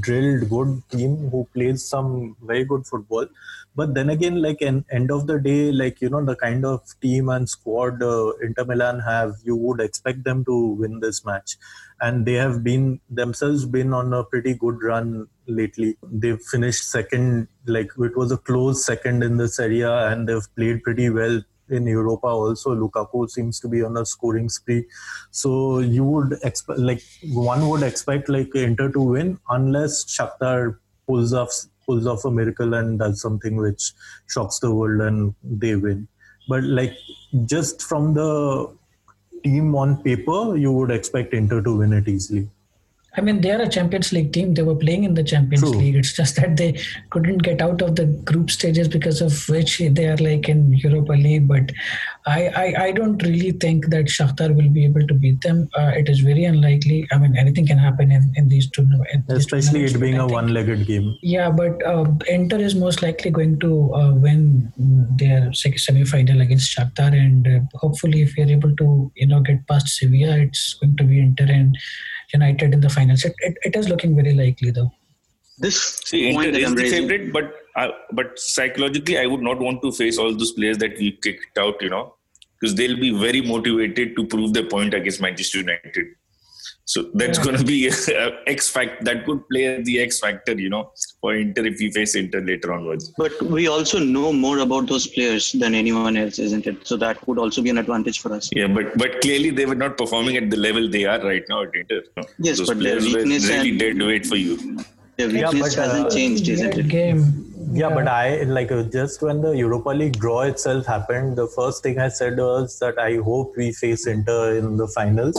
drilled, 0.00 0.48
good 0.48 0.82
team 0.90 1.30
who 1.30 1.48
plays 1.54 1.84
some 1.84 2.36
very 2.42 2.64
good 2.64 2.86
football. 2.86 3.26
But 3.76 3.94
then 3.94 4.10
again 4.10 4.42
like 4.42 4.60
an 4.60 4.84
end 4.90 5.10
of 5.10 5.26
the 5.26 5.38
day 5.38 5.70
like 5.70 6.00
you 6.00 6.08
know 6.10 6.24
the 6.24 6.34
kind 6.34 6.64
of 6.64 6.82
team 7.00 7.28
and 7.28 7.48
squad 7.48 8.02
uh, 8.02 8.32
inter 8.42 8.64
milan 8.64 8.98
have 9.00 9.34
you 9.44 9.54
would 9.54 9.80
expect 9.80 10.24
them 10.24 10.44
to 10.46 10.56
win 10.80 11.00
this 11.00 11.24
match. 11.24 11.56
And 12.00 12.26
they 12.26 12.34
have 12.34 12.64
been 12.64 13.00
themselves 13.08 13.66
been 13.66 13.92
on 13.92 14.12
a 14.12 14.24
pretty 14.24 14.54
good 14.54 14.82
run 14.82 15.28
lately. 15.46 15.96
They've 16.02 16.40
finished 16.40 16.90
second 16.90 17.48
like 17.66 17.90
it 17.98 18.16
was 18.16 18.32
a 18.32 18.38
close 18.38 18.84
second 18.84 19.22
in 19.22 19.36
this 19.36 19.58
area 19.60 20.08
and 20.08 20.28
they've 20.28 20.54
played 20.56 20.82
pretty 20.82 21.10
well 21.10 21.42
in 21.70 21.86
Europa 21.86 22.26
also. 22.26 22.74
Lukaku 22.74 23.28
seems 23.30 23.60
to 23.60 23.68
be 23.68 23.82
on 23.82 23.96
a 23.96 24.04
scoring 24.04 24.48
spree. 24.48 24.86
So 25.30 25.78
you 25.80 26.04
would 26.04 26.38
expect, 26.42 26.78
like, 26.78 27.02
one 27.32 27.68
would 27.68 27.82
expect, 27.82 28.28
like, 28.28 28.54
Inter 28.54 28.90
to 28.92 29.00
win 29.00 29.38
unless 29.48 30.04
Shakhtar 30.04 30.78
pulls 31.06 31.32
off 31.32 31.50
pulls 31.86 32.06
off 32.06 32.24
a 32.26 32.30
miracle 32.30 32.74
and 32.74 32.98
does 32.98 33.20
something 33.20 33.56
which 33.56 33.92
shocks 34.28 34.58
the 34.58 34.72
world 34.72 35.00
and 35.00 35.34
they 35.42 35.74
win. 35.74 36.06
But 36.46 36.62
like 36.64 36.94
just 37.46 37.82
from 37.82 38.14
the 38.14 38.74
team 39.42 39.74
on 39.74 40.02
paper, 40.02 40.56
you 40.56 40.70
would 40.72 40.90
expect 40.90 41.32
Inter 41.32 41.62
to 41.62 41.76
win 41.78 41.92
it 41.94 42.06
easily. 42.06 42.48
I 43.18 43.20
mean, 43.20 43.40
they 43.40 43.50
are 43.50 43.62
a 43.62 43.68
Champions 43.68 44.12
League 44.12 44.32
team. 44.32 44.54
They 44.54 44.62
were 44.62 44.76
playing 44.76 45.02
in 45.02 45.14
the 45.14 45.24
Champions 45.24 45.62
True. 45.62 45.78
League. 45.78 45.96
It's 45.96 46.12
just 46.12 46.36
that 46.36 46.56
they 46.56 46.80
couldn't 47.10 47.38
get 47.38 47.60
out 47.60 47.82
of 47.82 47.96
the 47.96 48.06
group 48.30 48.50
stages 48.50 48.86
because 48.86 49.20
of 49.20 49.32
which 49.48 49.78
they 49.78 50.06
are 50.06 50.16
like 50.18 50.48
in 50.48 50.72
Europa 50.72 51.12
League. 51.12 51.48
But 51.48 51.72
I, 52.26 52.40
I, 52.62 52.84
I 52.84 52.92
don't 52.92 53.20
really 53.24 53.50
think 53.50 53.86
that 53.86 54.04
Shakhtar 54.04 54.54
will 54.54 54.70
be 54.70 54.84
able 54.84 55.04
to 55.06 55.14
beat 55.14 55.40
them. 55.40 55.68
Uh, 55.76 55.90
it 55.96 56.08
is 56.08 56.20
very 56.20 56.44
unlikely. 56.44 57.08
I 57.10 57.18
mean, 57.18 57.36
anything 57.36 57.66
can 57.66 57.78
happen 57.78 58.12
in, 58.12 58.32
in 58.36 58.48
these 58.48 58.70
two. 58.70 58.86
Especially 59.28 59.84
it 59.84 59.98
being 59.98 60.18
a 60.18 60.26
one-legged 60.26 60.86
game. 60.86 61.16
Yeah, 61.22 61.50
but 61.50 61.84
uh, 61.84 62.04
Inter 62.28 62.58
is 62.58 62.76
most 62.76 63.02
likely 63.02 63.32
going 63.32 63.58
to 63.60 63.94
uh, 63.94 64.14
win 64.14 64.72
their 65.16 65.52
semi-final 65.52 66.40
against 66.40 66.76
Shakhtar, 66.76 67.12
and 67.12 67.48
uh, 67.48 67.60
hopefully, 67.74 68.22
if 68.22 68.36
we 68.36 68.44
are 68.44 68.52
able 68.58 68.76
to, 68.76 69.10
you 69.16 69.26
know, 69.26 69.40
get 69.40 69.66
past 69.66 69.88
Sevilla, 69.88 70.38
it's 70.38 70.74
going 70.74 70.96
to 70.98 71.04
be 71.04 71.18
Inter 71.18 71.46
and 71.48 71.76
United 72.32 72.74
in 72.74 72.80
the 72.80 72.88
finals. 72.88 73.24
It, 73.24 73.34
it, 73.38 73.58
it 73.62 73.76
is 73.76 73.88
looking 73.88 74.14
very 74.14 74.34
likely 74.34 74.70
though. 74.70 74.90
This 75.58 76.00
See, 76.04 76.28
Inter 76.28 76.50
is 76.50 76.74
the 76.74 76.88
favorite, 76.88 77.32
but 77.32 77.52
uh, 77.74 77.88
but 78.12 78.38
psychologically, 78.38 79.18
I 79.18 79.26
would 79.26 79.40
not 79.40 79.58
want 79.58 79.82
to 79.82 79.90
face 79.90 80.18
all 80.18 80.34
those 80.34 80.52
players 80.52 80.78
that 80.78 80.96
we 80.98 81.12
kicked 81.12 81.58
out. 81.58 81.82
You 81.82 81.90
know, 81.90 82.14
because 82.60 82.74
they'll 82.76 83.00
be 83.00 83.10
very 83.18 83.40
motivated 83.40 84.14
to 84.16 84.26
prove 84.26 84.52
their 84.52 84.66
point 84.66 84.94
against 84.94 85.20
Manchester 85.20 85.58
United. 85.58 86.06
So 86.88 87.02
that's 87.12 87.36
yeah. 87.36 87.44
going 87.44 87.58
to 87.58 87.64
be 87.64 87.88
a 88.24 88.30
X 88.46 88.70
factor 88.70 89.04
that 89.04 89.26
could 89.26 89.46
play 89.50 89.82
the 89.82 90.00
X 90.00 90.20
factor, 90.20 90.52
you 90.52 90.70
know, 90.70 90.90
for 91.20 91.34
Inter 91.34 91.66
if 91.66 91.78
we 91.80 91.90
face 91.90 92.14
Inter 92.14 92.40
later 92.40 92.72
onwards. 92.72 93.12
But 93.18 93.42
we 93.42 93.68
also 93.68 93.98
know 93.98 94.32
more 94.32 94.60
about 94.60 94.88
those 94.88 95.06
players 95.06 95.52
than 95.52 95.74
anyone 95.74 96.16
else, 96.16 96.38
isn't 96.38 96.66
it? 96.66 96.86
So 96.86 96.96
that 96.96 97.26
would 97.28 97.38
also 97.38 97.60
be 97.60 97.68
an 97.68 97.76
advantage 97.76 98.20
for 98.20 98.32
us. 98.32 98.48
Yeah, 98.52 98.68
but 98.68 98.96
but 98.96 99.20
clearly 99.20 99.50
they 99.50 99.66
were 99.66 99.74
not 99.74 99.98
performing 99.98 100.38
at 100.38 100.48
the 100.48 100.56
level 100.56 100.88
they 100.88 101.04
are 101.04 101.20
right 101.20 101.44
now 101.50 101.64
at 101.64 101.74
Inter. 101.74 102.04
No? 102.16 102.22
Yes, 102.38 102.56
those 102.56 102.68
but 102.68 102.80
their 102.80 103.00
weakness 103.00 103.50
were 103.50 103.56
really 103.56 103.76
dead 103.76 103.98
weight 103.98 104.24
for 104.24 104.36
you. 104.36 104.56
Their 105.18 105.28
weakness 105.28 105.76
yeah, 105.76 105.84
but, 105.84 105.90
hasn't 105.90 106.06
uh, 106.06 106.10
changed, 106.10 106.48
isn't 106.48 106.78
it? 106.78 106.88
Game 106.88 107.48
yeah, 107.72 107.90
but 107.90 108.08
I 108.08 108.44
like 108.44 108.72
uh, 108.72 108.82
just 108.84 109.20
when 109.20 109.42
the 109.42 109.50
Europa 109.50 109.90
League 109.90 110.18
draw 110.18 110.40
itself 110.42 110.86
happened, 110.86 111.36
the 111.36 111.48
first 111.48 111.82
thing 111.82 111.98
I 111.98 112.08
said 112.08 112.38
was 112.38 112.78
that 112.78 112.98
I 112.98 113.16
hope 113.16 113.56
we 113.56 113.72
face 113.72 114.06
Inter 114.06 114.56
in 114.56 114.78
the 114.78 114.88
finals. 114.88 115.36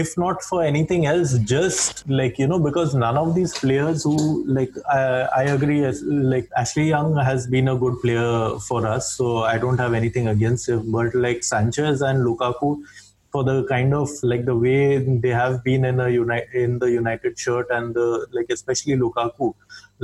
If 0.00 0.18
not 0.18 0.42
for 0.42 0.62
anything 0.64 1.06
else, 1.06 1.34
just 1.38 2.08
like 2.08 2.38
you 2.38 2.48
know, 2.48 2.58
because 2.58 2.94
none 2.96 3.16
of 3.16 3.34
these 3.36 3.52
players 3.56 4.02
who 4.02 4.44
like 4.46 4.72
I, 4.92 5.44
agree, 5.44 5.84
as, 5.84 6.02
like 6.02 6.48
Ashley 6.56 6.88
Young 6.88 7.16
has 7.16 7.46
been 7.46 7.68
a 7.68 7.76
good 7.76 8.00
player 8.02 8.58
for 8.68 8.86
us, 8.88 9.12
so 9.16 9.44
I 9.44 9.56
don't 9.58 9.78
have 9.78 9.94
anything 9.94 10.26
against 10.26 10.68
him. 10.68 10.90
But 10.90 11.14
like 11.14 11.44
Sanchez 11.44 12.02
and 12.02 12.26
Lukaku, 12.26 12.82
for 13.34 13.42
the 13.42 13.64
kind 13.66 13.94
of 13.94 14.10
like 14.22 14.44
the 14.44 14.56
way 14.56 14.98
they 14.98 15.34
have 15.42 15.62
been 15.64 15.84
in 15.84 16.00
a 16.00 16.08
United 16.08 16.54
in 16.64 16.78
the 16.78 16.90
United 16.90 17.38
shirt 17.38 17.70
and 17.70 17.94
the 17.94 18.26
like 18.32 18.46
especially 18.56 18.94
Lukaku 18.94 19.54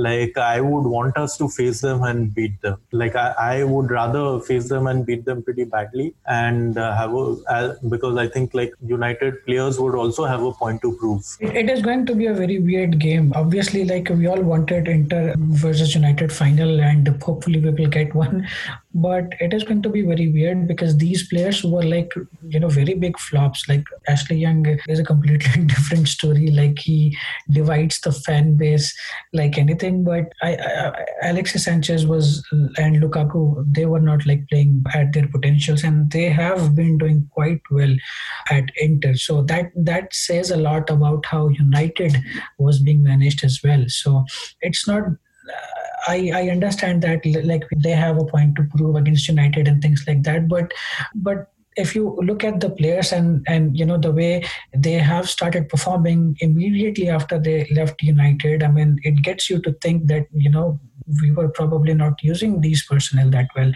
like 0.07 0.37
I 0.37 0.61
would 0.61 0.85
want 0.95 1.17
us 1.17 1.37
to 1.37 1.47
face 1.49 1.81
them 1.81 2.03
and 2.03 2.33
beat 2.33 2.61
them. 2.61 2.77
Like 2.91 3.15
I, 3.15 3.33
I 3.37 3.63
would 3.63 3.91
rather 3.91 4.39
face 4.39 4.69
them 4.69 4.87
and 4.87 5.05
beat 5.05 5.25
them 5.25 5.43
pretty 5.43 5.65
badly 5.65 6.13
and 6.27 6.77
uh, 6.77 6.95
have 6.95 7.13
a 7.13 7.25
uh, 7.55 7.75
because 7.89 8.17
I 8.17 8.27
think 8.27 8.53
like 8.53 8.73
United 8.85 9.45
players 9.45 9.79
would 9.79 9.95
also 9.95 10.25
have 10.25 10.43
a 10.43 10.51
point 10.51 10.81
to 10.81 10.95
prove. 10.97 11.23
It 11.39 11.69
is 11.69 11.81
going 11.81 12.05
to 12.07 12.15
be 12.15 12.27
a 12.27 12.33
very 12.33 12.59
weird 12.59 12.99
game. 12.99 13.31
Obviously, 13.35 13.85
like 13.85 14.09
we 14.09 14.27
all 14.27 14.41
wanted 14.41 14.87
Inter 14.87 15.33
versus 15.37 15.95
United 15.95 16.31
final, 16.31 16.81
and 16.81 17.07
hopefully 17.21 17.59
we 17.59 17.69
will 17.69 17.87
get 17.87 18.15
one. 18.15 18.47
But 18.93 19.33
it 19.39 19.53
is 19.53 19.63
going 19.63 19.81
to 19.83 19.89
be 19.89 20.01
very 20.01 20.31
weird 20.31 20.67
because 20.67 20.97
these 20.97 21.27
players 21.27 21.63
were 21.63 21.83
like 21.83 22.11
you 22.47 22.59
know 22.59 22.67
very 22.67 22.93
big 22.93 23.17
flops. 23.17 23.67
Like 23.67 23.83
Ashley 24.07 24.37
Young 24.37 24.65
is 24.87 24.99
a 24.99 25.03
completely 25.03 25.65
different 25.65 26.07
story. 26.07 26.47
Like 26.51 26.79
he 26.79 27.17
divides 27.49 27.99
the 28.01 28.11
fan 28.11 28.57
base 28.57 28.93
like 29.33 29.57
anything 29.57 30.03
but 30.03 30.31
I, 30.41 30.55
I, 30.55 31.05
Alexis 31.23 31.65
Sanchez 31.65 32.05
was 32.05 32.45
and 32.77 33.01
Lukaku 33.01 33.65
they 33.73 33.85
were 33.85 33.99
not 33.99 34.25
like 34.25 34.47
playing 34.49 34.83
at 34.93 35.13
their 35.13 35.27
potentials, 35.27 35.83
and 35.83 36.11
they 36.11 36.29
have 36.29 36.75
been 36.75 36.97
doing 36.97 37.29
quite 37.31 37.61
well 37.69 37.95
at 38.49 38.65
Inter. 38.77 39.15
So 39.15 39.43
that 39.43 39.71
that 39.75 40.13
says 40.13 40.51
a 40.51 40.57
lot 40.57 40.89
about 40.89 41.25
how 41.25 41.47
United 41.49 42.17
was 42.57 42.79
being 42.79 43.03
managed 43.03 43.43
as 43.43 43.59
well. 43.63 43.85
So 43.87 44.25
it's 44.61 44.87
not. 44.87 45.03
I, 46.07 46.31
I 46.33 46.49
understand 46.49 47.01
that 47.03 47.25
like 47.43 47.63
they 47.77 47.91
have 47.91 48.17
a 48.17 48.25
point 48.25 48.55
to 48.55 48.63
prove 48.75 48.95
against 48.95 49.27
United 49.27 49.67
and 49.67 49.81
things 49.81 50.03
like 50.07 50.23
that, 50.23 50.47
but 50.47 50.71
but 51.15 51.47
if 51.77 51.95
you 51.95 52.17
look 52.21 52.43
at 52.43 52.59
the 52.59 52.69
players 52.69 53.11
and 53.11 53.45
and 53.47 53.77
you 53.77 53.85
know 53.85 53.97
the 53.97 54.11
way 54.11 54.43
they 54.75 54.93
have 54.93 55.29
started 55.29 55.69
performing 55.69 56.35
immediately 56.41 57.09
after 57.09 57.39
they 57.39 57.65
left 57.71 58.03
united 58.03 58.61
i 58.61 58.67
mean 58.67 58.99
it 59.03 59.21
gets 59.21 59.49
you 59.49 59.59
to 59.61 59.71
think 59.81 60.07
that 60.07 60.27
you 60.33 60.49
know 60.49 60.79
we 61.21 61.31
were 61.31 61.49
probably 61.49 61.93
not 61.93 62.23
using 62.23 62.61
these 62.61 62.85
personnel 62.85 63.29
that 63.31 63.47
well 63.55 63.71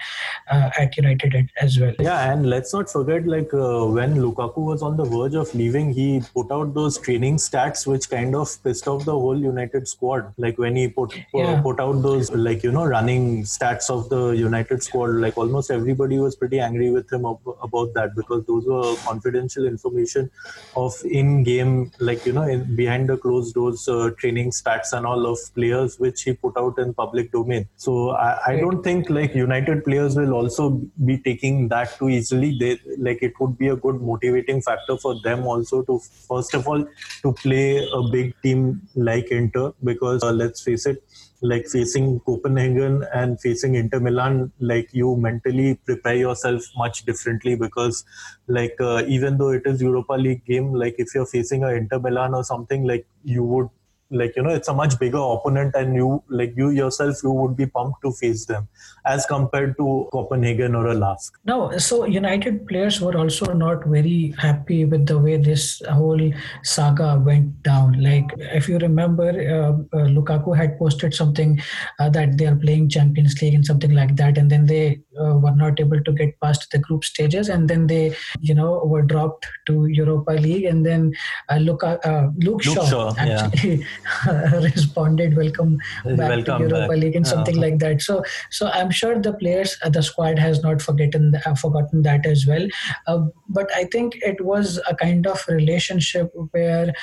uh, 0.50 0.70
at 0.78 0.96
United 0.98 1.50
as 1.62 1.80
well. 1.80 1.94
Yeah, 2.00 2.32
and 2.32 2.50
let's 2.50 2.74
not 2.74 2.90
forget, 2.90 3.26
like 3.28 3.54
uh, 3.54 3.86
when 3.86 4.16
Lukaku 4.16 4.58
was 4.58 4.82
on 4.82 4.98
the 4.98 5.06
verge 5.06 5.36
of 5.36 5.54
leaving, 5.56 5.94
he 5.94 6.22
put 6.34 6.52
out 6.52 6.74
those 6.74 6.98
training 6.98 7.38
stats 7.38 7.86
which 7.88 8.10
kind 8.10 8.36
of 8.36 8.64
pissed 8.64 8.88
off 8.88 9.06
the 9.06 9.12
whole 9.12 9.40
United 9.40 9.88
squad. 9.88 10.34
Like 10.38 10.58
when 10.58 10.76
he 10.76 10.88
put 10.88 11.16
yeah. 11.34 11.62
put 11.62 11.80
out 11.80 12.02
those 12.02 12.32
like 12.32 12.64
you 12.64 12.72
know 12.72 12.86
running 12.86 13.44
stats 13.44 13.90
of 13.90 14.10
the 14.10 14.32
United 14.32 14.84
squad, 14.84 15.16
like 15.16 15.38
almost 15.38 15.72
everybody 15.72 16.20
was 16.20 16.36
pretty 16.36 16.60
angry 16.60 16.92
with 16.92 17.12
him 17.12 17.26
about 17.26 17.94
that 17.94 18.16
because 18.16 18.46
those 18.46 18.66
were 18.66 18.96
confidential 19.06 19.66
information 19.66 20.30
of 20.76 20.94
in-game, 21.06 21.92
like 22.00 22.26
you 22.26 22.34
know, 22.34 22.44
in, 22.44 22.76
behind 22.76 23.10
the 23.10 23.18
closed 23.18 23.54
doors 23.54 23.88
uh, 23.88 24.10
training 24.18 24.52
stats 24.52 24.94
and 24.94 25.06
all 25.06 25.26
of 25.26 25.40
players 25.54 26.00
which 26.00 26.24
he 26.24 26.34
put 26.34 26.58
out 26.58 26.78
in 26.78 26.94
public 26.94 27.15
public 27.16 27.32
domain. 27.32 27.68
So 27.78 28.12
I, 28.12 28.40
I 28.48 28.56
don't 28.58 28.84
think 28.84 29.10
like 29.10 29.36
United 29.36 29.84
players 29.84 30.16
will 30.16 30.34
also 30.34 30.82
be 31.06 31.18
taking 31.18 31.68
that 31.70 31.98
too 31.98 32.10
easily. 32.10 32.58
They 32.60 32.80
like 32.98 33.20
it 33.22 33.34
would 33.40 33.58
be 33.58 33.70
a 33.70 33.76
good 33.76 34.02
motivating 34.02 34.62
factor 34.62 34.98
for 34.98 35.16
them 35.24 35.46
also 35.46 35.84
to 35.84 36.00
first 36.28 36.54
of 36.54 36.68
all 36.68 36.86
to 37.22 37.34
play 37.34 37.88
a 37.94 38.02
big 38.12 38.34
team 38.42 38.82
like 38.96 39.32
Inter 39.32 39.74
because 39.84 40.24
uh, 40.24 40.32
let's 40.32 40.62
face 40.62 40.86
it 40.86 41.04
like 41.42 41.68
facing 41.68 42.20
Copenhagen 42.22 43.06
and 43.14 43.40
facing 43.40 43.76
Inter 43.76 44.00
Milan, 44.00 44.52
like 44.60 44.90
you 44.94 45.16
mentally 45.16 45.76
prepare 45.86 46.16
yourself 46.16 46.64
much 46.76 47.04
differently 47.06 47.56
because, 47.56 48.04
like, 48.48 48.76
uh, 48.80 49.04
even 49.06 49.38
though 49.38 49.50
it 49.50 49.64
is 49.66 49.82
Europa 49.82 50.14
League 50.14 50.44
game, 50.46 50.74
like 50.74 50.96
if 50.98 51.14
you're 51.14 51.26
facing 51.26 51.64
a 51.64 51.70
Inter 51.70 52.00
Milan 52.00 52.34
or 52.34 52.44
something, 52.44 52.86
like 52.86 53.06
you 53.24 53.44
would 53.44 53.70
like 54.10 54.36
you 54.36 54.44
know 54.44 54.50
it's 54.50 54.68
a 54.68 54.74
much 54.74 55.00
bigger 55.00 55.18
opponent 55.18 55.74
and 55.76 55.96
you 55.96 56.24
like 56.30 56.54
you 56.56 56.70
yourself 56.70 57.24
you 57.24 57.32
would 57.32 57.56
be 57.58 57.66
pumped 57.66 58.02
to 58.02 58.12
face 58.12 58.46
them 58.46 58.68
as 59.06 59.26
compared 59.26 59.76
to 59.78 60.08
copenhagen 60.12 60.76
or 60.76 60.88
a 60.88 60.94
lask 60.94 61.40
no 61.46 61.78
so 61.78 62.06
united 62.06 62.68
players 62.68 63.00
were 63.02 63.16
also 63.18 63.54
not 63.54 63.86
very 63.86 64.34
happy 64.38 64.86
with 64.86 65.06
the 65.06 65.18
way 65.18 65.38
this 65.38 65.82
whole 65.90 66.22
saga 66.64 67.22
went 67.26 67.50
down 67.64 68.00
like 68.02 68.26
if 68.60 68.70
you 68.70 68.78
remember 68.80 69.30
uh, 69.30 69.98
uh, 69.98 70.08
lukaku 70.16 70.56
had 70.56 70.78
posted 70.78 71.14
something 71.14 71.60
uh, 72.00 72.10
that 72.10 72.38
they 72.38 72.46
are 72.46 72.56
playing 72.56 72.88
champions 72.90 73.42
league 73.42 73.54
and 73.54 73.66
something 73.66 73.94
like 73.94 74.16
that 74.16 74.38
and 74.38 74.50
then 74.50 74.66
they 74.66 75.00
uh, 75.20 75.36
were 75.38 75.56
not 75.56 75.80
able 75.80 76.02
to 76.04 76.12
get 76.12 76.40
past 76.40 76.70
the 76.72 76.80
group 76.80 77.04
stages 77.04 77.50
and 77.50 77.70
then 77.70 77.88
they 77.88 78.16
you 78.40 78.54
know 78.54 78.82
were 78.86 79.02
dropped 79.02 79.48
to 79.66 79.86
europa 79.86 80.32
league 80.32 80.66
and 80.66 80.86
then 80.86 81.14
uh, 81.50 81.58
Luka, 81.58 82.00
uh, 82.08 82.30
luke, 82.38 82.64
luke 82.66 82.76
shaw, 82.76 82.86
shaw 82.86 83.16
actually 83.18 83.86
yeah. 84.26 84.60
responded 84.70 85.36
welcome 85.36 85.78
back 86.06 86.30
welcome 86.30 86.62
to 86.62 86.64
Europa 86.68 86.88
back. 86.88 86.98
League 86.98 87.16
and 87.16 87.28
something 87.28 87.58
like 87.58 87.80
that. 87.80 88.02
So 88.02 88.24
so 88.50 88.68
I'm 88.68 88.92
sure 88.96 89.20
the 89.20 89.34
players, 89.34 89.78
uh, 89.84 89.90
the 89.90 90.02
squad 90.02 90.40
has 90.40 90.62
not 90.62 90.82
forgotten 90.82 91.36
uh, 91.46 91.56
forgotten 91.56 92.02
that 92.04 92.26
as 92.26 92.46
well. 92.48 92.68
Uh, 93.08 93.26
but 93.50 93.70
I 93.76 93.86
think 93.86 94.16
it 94.22 94.44
was 94.44 94.80
a 94.90 94.96
kind 94.96 95.28
of 95.28 95.44
relationship 95.48 96.32
where 96.52 96.94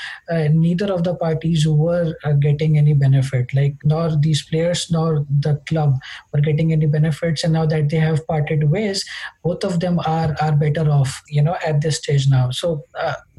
neither 0.50 0.92
of 0.92 1.04
the 1.04 1.14
parties 1.14 1.66
were 1.66 2.14
getting 2.40 2.78
any 2.78 2.94
benefit. 2.94 3.52
Like 3.54 3.76
nor 3.84 4.16
these 4.16 4.42
players 4.42 4.90
nor 4.90 5.26
the 5.40 5.56
club 5.66 5.98
were 6.32 6.40
getting 6.40 6.72
any 6.72 6.86
benefits, 6.86 7.44
and 7.44 7.52
now 7.52 7.66
that 7.66 7.90
they 7.90 7.98
have 7.98 8.26
parted 8.26 8.70
ways, 8.70 9.04
both 9.42 9.64
of 9.64 9.80
them 9.80 10.00
are 10.00 10.34
are 10.40 10.56
better 10.56 10.90
off. 10.90 11.22
You 11.28 11.42
know 11.42 11.56
at 11.64 11.80
this 11.80 11.98
stage 11.98 12.28
now. 12.28 12.50
So 12.50 12.84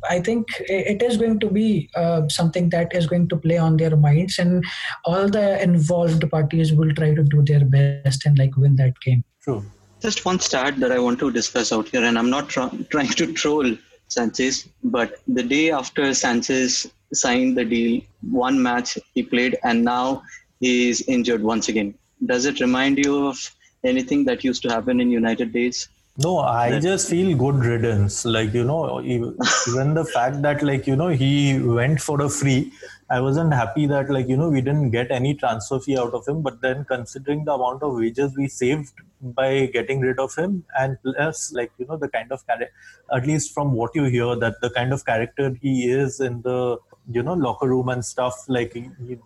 I 0.10 0.20
think 0.20 0.48
it 0.60 1.02
is 1.02 1.18
going 1.18 1.40
to 1.40 1.50
be 1.50 1.90
uh, 1.96 2.28
something 2.28 2.70
that 2.70 2.94
is 2.96 3.08
going 3.08 3.30
to 3.30 3.38
play 3.38 3.58
on 3.58 3.78
their 3.78 3.96
minds, 3.96 4.40
and 4.40 4.64
all 5.06 5.30
the 5.30 5.62
involved 5.62 6.30
parties 6.30 6.74
will 6.74 6.94
try 6.94 7.14
to 7.14 7.24
do 7.24 7.42
their 7.44 7.66
best 7.66 8.26
and 8.26 8.38
like 8.38 8.56
win 8.58 8.76
that 8.78 9.00
game. 9.02 9.24
True. 9.42 9.64
Just 10.02 10.26
one 10.26 10.40
stat 10.40 10.80
that 10.80 10.92
I 10.92 11.00
want 11.00 11.20
to 11.20 11.32
discuss 11.32 11.72
out 11.72 11.88
here, 11.88 12.04
and 12.04 12.18
I'm 12.18 12.30
not 12.30 12.50
trying 12.50 13.14
to 13.22 13.34
troll 13.34 13.76
Sanchez, 14.08 14.70
but 14.84 15.22
the 15.28 15.44
day 15.44 15.72
after 15.72 16.14
Sanchez 16.14 16.92
signed 17.14 17.58
the 17.58 17.66
deal, 17.66 18.02
one 18.32 18.62
match 18.62 18.98
he 19.14 19.24
played, 19.24 19.58
and 19.64 19.84
now 19.84 20.24
he 20.60 20.90
is 20.90 21.02
injured 21.08 21.42
once 21.42 21.70
again. 21.70 21.94
Does 22.26 22.46
it 22.46 22.60
remind 22.60 22.98
you 22.98 23.28
of 23.28 23.38
anything 23.84 24.24
that 24.26 24.44
used 24.44 24.62
to 24.64 24.70
happen 24.70 25.00
in 25.00 25.12
United 25.12 25.52
days? 25.54 25.90
No, 26.16 26.38
I 26.38 26.80
just 26.80 27.10
feel 27.10 27.36
good 27.36 27.56
riddance. 27.66 28.24
Like, 28.24 28.54
you 28.54 28.64
know, 28.64 29.02
even 29.02 29.96
the 29.96 30.06
fact 30.06 30.44
that, 30.44 30.62
like, 30.62 30.86
you 30.86 30.96
know, 30.96 31.08
he 31.08 31.60
went 31.60 32.02
for 32.02 32.22
a 32.22 32.30
free, 32.30 32.72
I 33.10 33.20
wasn't 33.20 33.52
happy 33.52 33.88
that, 33.88 34.12
like, 34.12 34.28
you 34.28 34.38
know, 34.38 34.50
we 34.50 34.62
didn't 34.62 34.92
get 34.92 35.10
any 35.10 35.34
transfer 35.34 35.80
fee 35.80 35.98
out 35.98 36.14
of 36.14 36.28
him. 36.28 36.44
But 36.44 36.62
then, 36.62 36.86
considering 36.86 37.46
the 37.46 37.54
amount 37.54 37.82
of 37.82 37.96
wages 37.96 38.38
we 38.38 38.48
saved 38.48 38.94
by 39.22 39.66
getting 39.74 40.02
rid 40.02 40.20
of 40.20 40.36
him, 40.36 40.64
and 40.80 41.00
plus, 41.02 41.52
like, 41.52 41.72
you 41.80 41.88
know, 41.88 41.98
the 41.98 42.10
kind 42.10 42.32
of 42.32 42.46
character, 42.46 42.72
at 43.12 43.26
least 43.26 43.52
from 43.52 43.74
what 43.74 43.96
you 43.96 44.04
hear, 44.04 44.36
that 44.36 44.62
the 44.62 44.70
kind 44.70 44.94
of 44.94 45.04
character 45.06 45.58
he 45.64 45.90
is 45.90 46.20
in 46.20 46.44
the, 46.44 46.78
you 47.12 47.24
know, 47.24 47.34
locker 47.34 47.68
room 47.68 47.90
and 47.90 48.06
stuff, 48.06 48.36
like, 48.48 48.74
he 48.74 49.18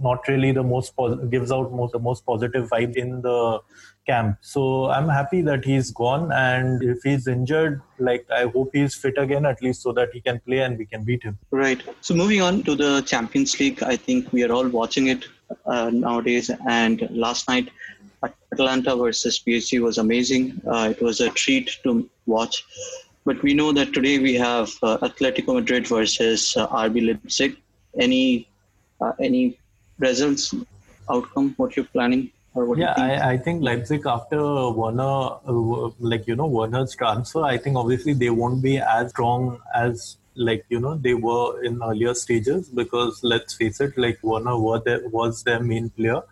not 0.00 0.26
really 0.28 0.52
the 0.52 0.62
most, 0.62 0.94
gives 1.30 1.52
out 1.52 1.72
most, 1.72 1.92
the 1.92 1.98
most 1.98 2.24
positive 2.26 2.68
vibe 2.68 2.96
in 2.96 3.22
the 3.22 3.60
camp. 4.06 4.38
So 4.40 4.90
I'm 4.90 5.08
happy 5.08 5.42
that 5.42 5.64
he's 5.64 5.90
gone. 5.90 6.32
And 6.32 6.82
if 6.82 7.02
he's 7.02 7.26
injured, 7.26 7.80
like 7.98 8.26
I 8.30 8.46
hope 8.46 8.70
he's 8.72 8.94
fit 8.94 9.18
again, 9.18 9.46
at 9.46 9.62
least 9.62 9.82
so 9.82 9.92
that 9.92 10.10
he 10.12 10.20
can 10.20 10.40
play 10.40 10.60
and 10.60 10.78
we 10.78 10.86
can 10.86 11.04
beat 11.04 11.22
him. 11.22 11.38
Right. 11.50 11.82
So 12.00 12.14
moving 12.14 12.40
on 12.40 12.62
to 12.64 12.74
the 12.74 13.02
Champions 13.02 13.58
League, 13.60 13.82
I 13.82 13.96
think 13.96 14.32
we 14.32 14.44
are 14.44 14.52
all 14.52 14.68
watching 14.68 15.08
it 15.08 15.26
uh, 15.66 15.90
nowadays. 15.90 16.50
And 16.68 17.08
last 17.10 17.48
night, 17.48 17.70
Atalanta 18.52 18.94
versus 18.96 19.42
PSG 19.46 19.80
was 19.80 19.98
amazing. 19.98 20.60
Uh, 20.66 20.92
it 20.96 21.02
was 21.02 21.20
a 21.20 21.30
treat 21.30 21.78
to 21.84 22.08
watch. 22.26 22.64
But 23.24 23.42
we 23.42 23.54
know 23.54 23.72
that 23.72 23.92
today 23.92 24.18
we 24.18 24.34
have 24.34 24.70
uh, 24.82 24.98
Atletico 24.98 25.54
Madrid 25.54 25.86
versus 25.86 26.56
uh, 26.56 26.66
RB 26.68 27.06
Leipzig. 27.06 27.56
Any 27.98 28.48
uh, 29.00 29.12
any 29.20 29.58
results, 29.98 30.54
outcome? 31.10 31.54
What 31.56 31.76
you're 31.76 31.86
planning? 31.86 32.30
Or 32.54 32.76
yeah, 32.76 32.92
I, 32.98 33.30
I, 33.30 33.38
think 33.38 33.62
Leipzig 33.62 34.06
after 34.06 34.38
Werner, 34.70 35.38
uh, 35.46 35.90
like 35.98 36.26
you 36.26 36.36
know 36.36 36.46
Werner's 36.46 36.94
transfer, 36.94 37.42
I 37.42 37.56
think 37.56 37.76
obviously 37.76 38.12
they 38.12 38.28
won't 38.28 38.62
be 38.62 38.76
as 38.76 39.08
strong 39.08 39.58
as 39.74 40.18
like 40.34 40.66
you 40.68 40.78
know 40.78 40.94
they 40.94 41.14
were 41.14 41.62
in 41.64 41.82
earlier 41.82 42.12
stages 42.12 42.68
because 42.68 43.20
let's 43.22 43.54
face 43.54 43.80
it, 43.80 43.96
like 43.96 44.18
Werner 44.22 44.80
there, 44.84 45.00
was 45.08 45.42
their 45.44 45.60
main 45.60 45.88
player. 45.90 46.22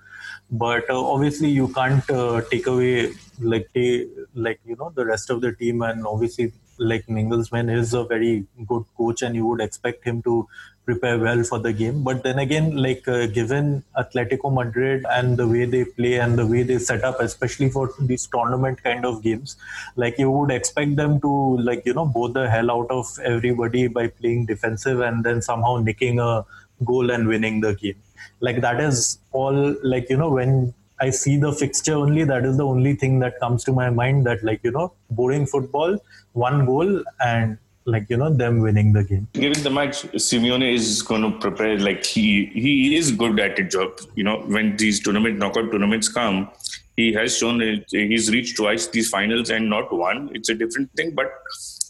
but 0.51 0.88
uh, 0.90 1.01
obviously 1.01 1.49
you 1.49 1.68
can't 1.68 2.09
uh, 2.11 2.40
take 2.51 2.66
away 2.66 3.12
like 3.40 3.68
they, 3.73 4.09
like 4.35 4.61
you 4.64 4.77
know 4.77 4.92
the 4.94 5.05
rest 5.05 5.31
of 5.31 5.40
the 5.40 5.53
team 5.53 5.83
and 5.83 6.07
obviously 6.07 6.53
like 6.81 7.07
Nagelsmann 7.07 7.73
is 7.73 7.95
a 7.95 8.05
very 8.05 8.47
good 8.66 8.85
coach 8.97 9.23
and 9.23 9.35
you 9.35 9.47
would 9.47 9.61
expect 9.61 10.05
him 10.05 10.23
to 10.23 10.49
prepare 10.87 11.19
well 11.19 11.43
for 11.45 11.59
the 11.59 11.73
game. 11.73 12.03
But 12.03 12.23
then 12.23 12.38
again, 12.38 12.77
like 12.77 13.07
uh, 13.07 13.27
given 13.27 13.85
Atletico 13.97 14.53
Madrid 14.53 15.05
and 15.11 15.37
the 15.37 15.47
way 15.47 15.64
they 15.66 15.85
play 15.85 16.14
and 16.19 16.38
the 16.38 16.47
way 16.47 16.62
they 16.62 16.79
set 16.79 17.05
up, 17.05 17.21
especially 17.21 17.69
for 17.69 17.90
these 18.01 18.27
tournament 18.27 18.83
kind 18.83 19.05
of 19.05 19.23
games, 19.23 19.57
like 19.97 20.19
you 20.19 20.31
would 20.31 20.51
expect 20.51 20.97
them 20.97 21.21
to 21.21 21.59
like 21.59 21.85
you 21.85 21.95
know 21.95 22.07
bow 22.07 22.29
the 22.29 22.49
hell 22.51 22.71
out 22.71 22.90
of 22.90 23.07
everybody 23.25 23.87
by 23.87 24.09
playing 24.09 24.47
defensive 24.47 25.01
and 25.01 25.23
then 25.23 25.43
somehow 25.43 25.77
nicking 25.77 26.19
a 26.19 26.45
goal 26.85 27.11
and 27.11 27.29
winning 27.29 27.61
the 27.61 27.75
game. 27.75 28.03
Like 28.40 28.61
that 28.62 28.81
is 28.81 29.19
all 29.33 29.77
like 29.83 30.09
you 30.11 30.16
know 30.16 30.31
when 30.31 30.75
I 31.01 31.11
see 31.11 31.37
the 31.39 31.53
fixture 31.53 31.95
only. 31.95 32.25
That 32.25 32.45
is 32.45 32.57
the 32.59 32.67
only 32.67 32.95
thing 32.95 33.19
that 33.21 33.41
comes 33.41 33.65
to 33.65 33.73
my 33.73 33.89
mind. 33.91 34.27
That 34.27 34.45
like 34.45 34.61
you 34.63 34.71
know, 34.71 34.93
boring 35.11 35.47
football, 35.47 35.99
one 36.33 36.67
goal, 36.67 37.03
and 37.25 37.59
like 37.87 38.07
you 38.11 38.19
know 38.19 38.33
them 38.33 38.61
winning 38.61 38.93
the 38.93 39.05
game. 39.05 39.27
Given 39.33 39.63
the 39.63 39.71
match, 39.71 40.03
Simeone 40.27 40.73
is 40.75 41.03
going 41.03 41.23
to 41.23 41.39
prepare. 41.39 41.79
Like 41.79 42.05
he 42.05 42.47
he 42.67 42.97
is 42.97 43.13
good 43.13 43.41
at 43.41 43.59
a 43.59 43.65
job. 43.65 43.99
You 44.15 44.25
know 44.25 44.41
when 44.43 44.77
these 44.77 45.01
tournament 45.01 45.39
knockout 45.39 45.73
tournaments 45.73 46.09
come, 46.09 46.51
he 46.97 47.13
has 47.15 47.37
shown 47.39 47.61
he's 47.89 48.31
reached 48.31 48.57
twice 48.57 48.87
these 48.89 49.09
finals 49.09 49.51
and 49.51 49.71
not 49.71 49.93
one. 49.93 50.31
It's 50.35 50.51
a 50.51 50.55
different 50.55 50.93
thing, 50.97 51.15
but 51.15 51.33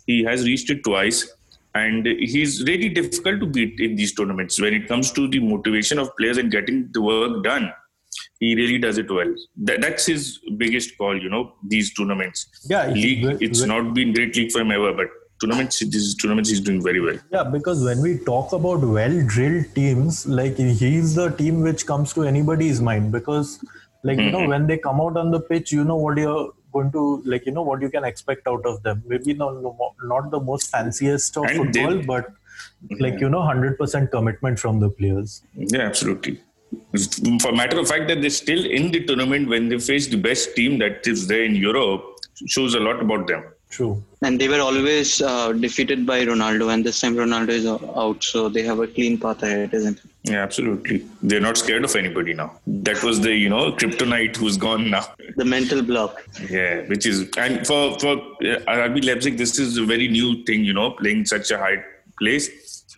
he 0.07 0.23
has 0.25 0.45
reached 0.45 0.71
it 0.71 0.85
twice. 0.85 1.29
And 1.73 2.05
he's 2.05 2.65
really 2.65 2.89
difficult 2.89 3.39
to 3.41 3.47
beat 3.47 3.79
in 3.79 3.95
these 3.95 4.13
tournaments 4.13 4.61
when 4.61 4.75
it 4.75 4.89
comes 4.89 5.13
to 5.13 5.29
the 5.29 5.39
motivation 5.39 6.01
of 6.01 6.17
players 6.17 6.37
and 6.37 6.51
getting 6.51 6.91
the 6.91 7.01
work 7.01 7.45
done 7.45 7.73
he 8.41 8.55
really 8.57 8.79
does 8.79 8.99
it 8.99 9.11
well. 9.11 9.33
That, 9.57 9.81
that's 9.83 10.07
his 10.07 10.41
biggest 10.57 10.97
call, 10.99 11.23
you 11.23 11.29
know, 11.29 11.53
these 11.63 11.95
tournaments. 11.95 12.47
Yeah, 12.69 12.89
league. 12.89 13.41
it's 13.41 13.63
not 13.63 13.95
been 13.95 14.13
great 14.13 14.35
league 14.35 14.51
for 14.51 14.63
him 14.63 14.73
ever, 14.73 14.93
but 14.93 15.09
tournaments 15.41 15.79
these 15.79 16.15
tournaments 16.17 16.51
he's 16.51 16.61
doing 16.61 16.83
very 16.83 17.01
well 17.01 17.19
yeah 17.33 17.43
because 17.43 17.83
when 17.83 18.01
we 18.07 18.19
talk 18.31 18.53
about 18.53 18.81
well 18.97 19.15
drilled 19.27 19.75
teams 19.75 20.27
like 20.27 20.57
he's 20.57 21.15
the 21.15 21.29
team 21.41 21.63
which 21.63 21.87
comes 21.87 22.13
to 22.13 22.25
anybody's 22.25 22.81
mind 22.89 23.11
because 23.11 23.65
like 24.03 24.19
mm-hmm. 24.19 24.27
you 24.27 24.33
know 24.33 24.41
mm-hmm. 24.41 24.51
when 24.51 24.67
they 24.67 24.77
come 24.77 25.01
out 25.01 25.17
on 25.17 25.31
the 25.31 25.41
pitch 25.41 25.73
you 25.73 25.85
know 25.85 25.97
what 25.97 26.19
you're 26.19 26.53
going 26.73 26.93
to 26.93 27.23
like 27.25 27.47
you 27.47 27.53
know 27.53 27.63
what 27.63 27.81
you 27.81 27.91
can 27.91 28.05
expect 28.05 28.47
out 28.47 28.67
of 28.67 28.83
them 28.83 29.03
maybe 29.07 29.33
not 29.33 29.55
not 30.13 30.31
the 30.31 30.41
most 30.51 30.71
fanciest 30.71 31.37
of 31.39 31.45
and 31.45 31.57
football 31.57 31.97
they, 31.97 32.03
but 32.13 32.33
like 32.99 33.19
you 33.21 33.29
know 33.29 33.41
100% 33.41 34.11
commitment 34.11 34.59
from 34.59 34.79
the 34.79 34.91
players 34.91 35.43
yeah 35.57 35.81
absolutely 35.81 36.39
for 37.43 37.53
matter 37.53 37.79
of 37.79 37.87
fact 37.89 38.09
that 38.09 38.21
they're 38.21 38.39
still 38.45 38.65
in 38.65 38.91
the 38.91 39.05
tournament 39.05 39.49
when 39.49 39.69
they 39.69 39.79
face 39.79 40.09
the 40.09 40.17
best 40.17 40.55
team 40.57 40.79
that 40.79 41.07
is 41.07 41.27
there 41.27 41.45
in 41.45 41.55
europe 41.55 42.03
shows 42.47 42.75
a 42.75 42.81
lot 42.81 43.01
about 43.01 43.27
them 43.27 43.45
True. 43.71 44.03
And 44.23 44.41
they 44.41 44.49
were 44.49 44.61
always 44.61 45.23
uh, 45.23 45.53
defeated 45.53 46.05
by 46.05 46.27
Ronaldo, 46.27 46.75
and 46.75 46.85
this 46.85 47.01
time 47.01 47.15
Ronaldo 47.15 47.51
is 47.51 47.67
out, 47.67 48.23
so 48.23 48.49
they 48.49 48.63
have 48.63 48.81
a 48.81 48.87
clean 48.89 49.17
path 49.17 49.45
ahead, 49.45 49.73
isn't 49.73 49.99
it? 49.99 50.11
Yeah, 50.25 50.43
absolutely. 50.43 51.07
They're 51.23 51.41
not 51.41 51.57
scared 51.57 51.85
of 51.85 51.95
anybody 51.95 52.35
now. 52.35 52.59
That 52.67 53.03
was 53.05 53.21
the 53.21 53.33
you 53.33 53.49
know 53.49 53.73
kryptonite 53.73 54.37
who's 54.37 54.57
gone 54.57 54.91
now. 54.91 55.07
The 55.37 55.45
mental 55.45 55.81
block. 55.83 56.21
Yeah, 56.51 56.83
which 56.89 57.07
is 57.07 57.31
and 57.39 57.65
for 57.67 57.99
for 58.01 58.17
uh, 58.17 58.59
RB 58.89 59.05
Leipzig, 59.05 59.39
this 59.39 59.59
is 59.59 59.79
a 59.79 59.85
very 59.85 60.09
new 60.09 60.45
thing. 60.45 60.65
You 60.65 60.75
know, 60.75 60.91
playing 60.91 61.27
such 61.27 61.53
a 61.53 61.59
high 61.59 61.83
place. 62.19 62.51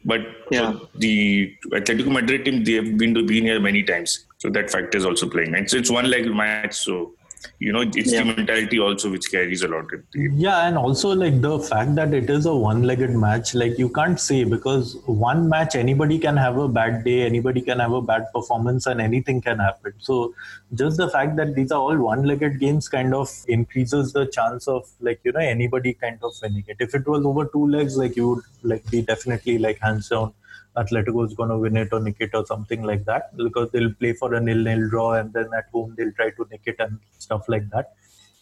But 0.04 0.20
yeah. 0.50 0.78
the 0.96 1.54
Atletico 1.66 2.10
Madrid 2.10 2.44
team, 2.44 2.64
they 2.64 2.72
have 2.74 2.98
been 2.98 3.14
to 3.14 3.22
been 3.22 3.44
here 3.44 3.60
many 3.60 3.82
times, 3.82 4.26
so 4.38 4.50
that 4.50 4.70
factor 4.70 4.98
is 4.98 5.04
also 5.04 5.28
playing. 5.28 5.54
It's 5.54 5.74
it's 5.74 5.90
one 5.90 6.10
leg 6.10 6.26
match, 6.26 6.74
so 6.74 7.12
you 7.58 7.72
know 7.72 7.80
it's 7.80 8.12
yeah. 8.12 8.22
the 8.22 8.34
mentality 8.36 8.78
also 8.78 9.10
which 9.10 9.30
carries 9.30 9.62
a 9.62 9.68
lot 9.68 9.92
of 9.92 10.02
the 10.12 10.30
yeah 10.34 10.66
and 10.66 10.76
also 10.76 11.10
like 11.14 11.40
the 11.40 11.58
fact 11.58 11.94
that 11.94 12.14
it 12.14 12.30
is 12.30 12.46
a 12.46 12.54
one-legged 12.54 13.10
match 13.10 13.54
like 13.54 13.78
you 13.78 13.88
can't 13.88 14.20
say 14.20 14.44
because 14.44 14.96
one 15.06 15.48
match 15.48 15.74
anybody 15.74 16.18
can 16.18 16.36
have 16.36 16.58
a 16.58 16.68
bad 16.68 17.04
day 17.04 17.22
anybody 17.22 17.60
can 17.60 17.78
have 17.78 17.92
a 17.92 18.02
bad 18.02 18.26
performance 18.34 18.86
and 18.86 19.00
anything 19.00 19.40
can 19.40 19.58
happen. 19.58 19.92
So 19.98 20.34
just 20.74 20.96
the 20.96 21.08
fact 21.08 21.36
that 21.36 21.54
these 21.54 21.72
are 21.72 21.80
all 21.80 21.96
one-legged 21.96 22.58
games 22.60 22.88
kind 22.88 23.14
of 23.14 23.30
increases 23.48 24.12
the 24.12 24.26
chance 24.26 24.68
of 24.68 24.88
like 25.00 25.20
you 25.24 25.32
know 25.32 25.40
anybody 25.40 25.94
kind 25.94 26.18
of 26.22 26.32
winning 26.42 26.64
it. 26.68 26.76
If 26.80 26.94
it 26.94 27.06
was 27.06 27.24
over 27.24 27.46
two 27.46 27.66
legs 27.66 27.96
like 27.96 28.16
you 28.16 28.28
would 28.30 28.44
like 28.62 28.88
be 28.90 29.02
definitely 29.02 29.58
like 29.58 29.78
hands 29.80 30.08
down 30.08 30.32
Atletico 30.76 31.26
is 31.26 31.34
going 31.34 31.50
to 31.50 31.58
win 31.58 31.76
it 31.76 31.88
or 31.92 32.00
nick 32.00 32.16
it 32.20 32.30
or 32.34 32.46
something 32.46 32.82
like 32.82 33.04
that 33.04 33.36
because 33.36 33.70
they'll 33.72 33.92
play 33.94 34.12
for 34.12 34.34
a 34.34 34.40
nil-nil 34.40 34.88
draw 34.88 35.14
and 35.14 35.32
then 35.32 35.48
at 35.56 35.66
home 35.72 35.94
they'll 35.96 36.12
try 36.12 36.30
to 36.30 36.46
nick 36.50 36.62
it 36.66 36.76
and 36.78 36.98
stuff 37.18 37.48
like 37.48 37.68
that. 37.70 37.92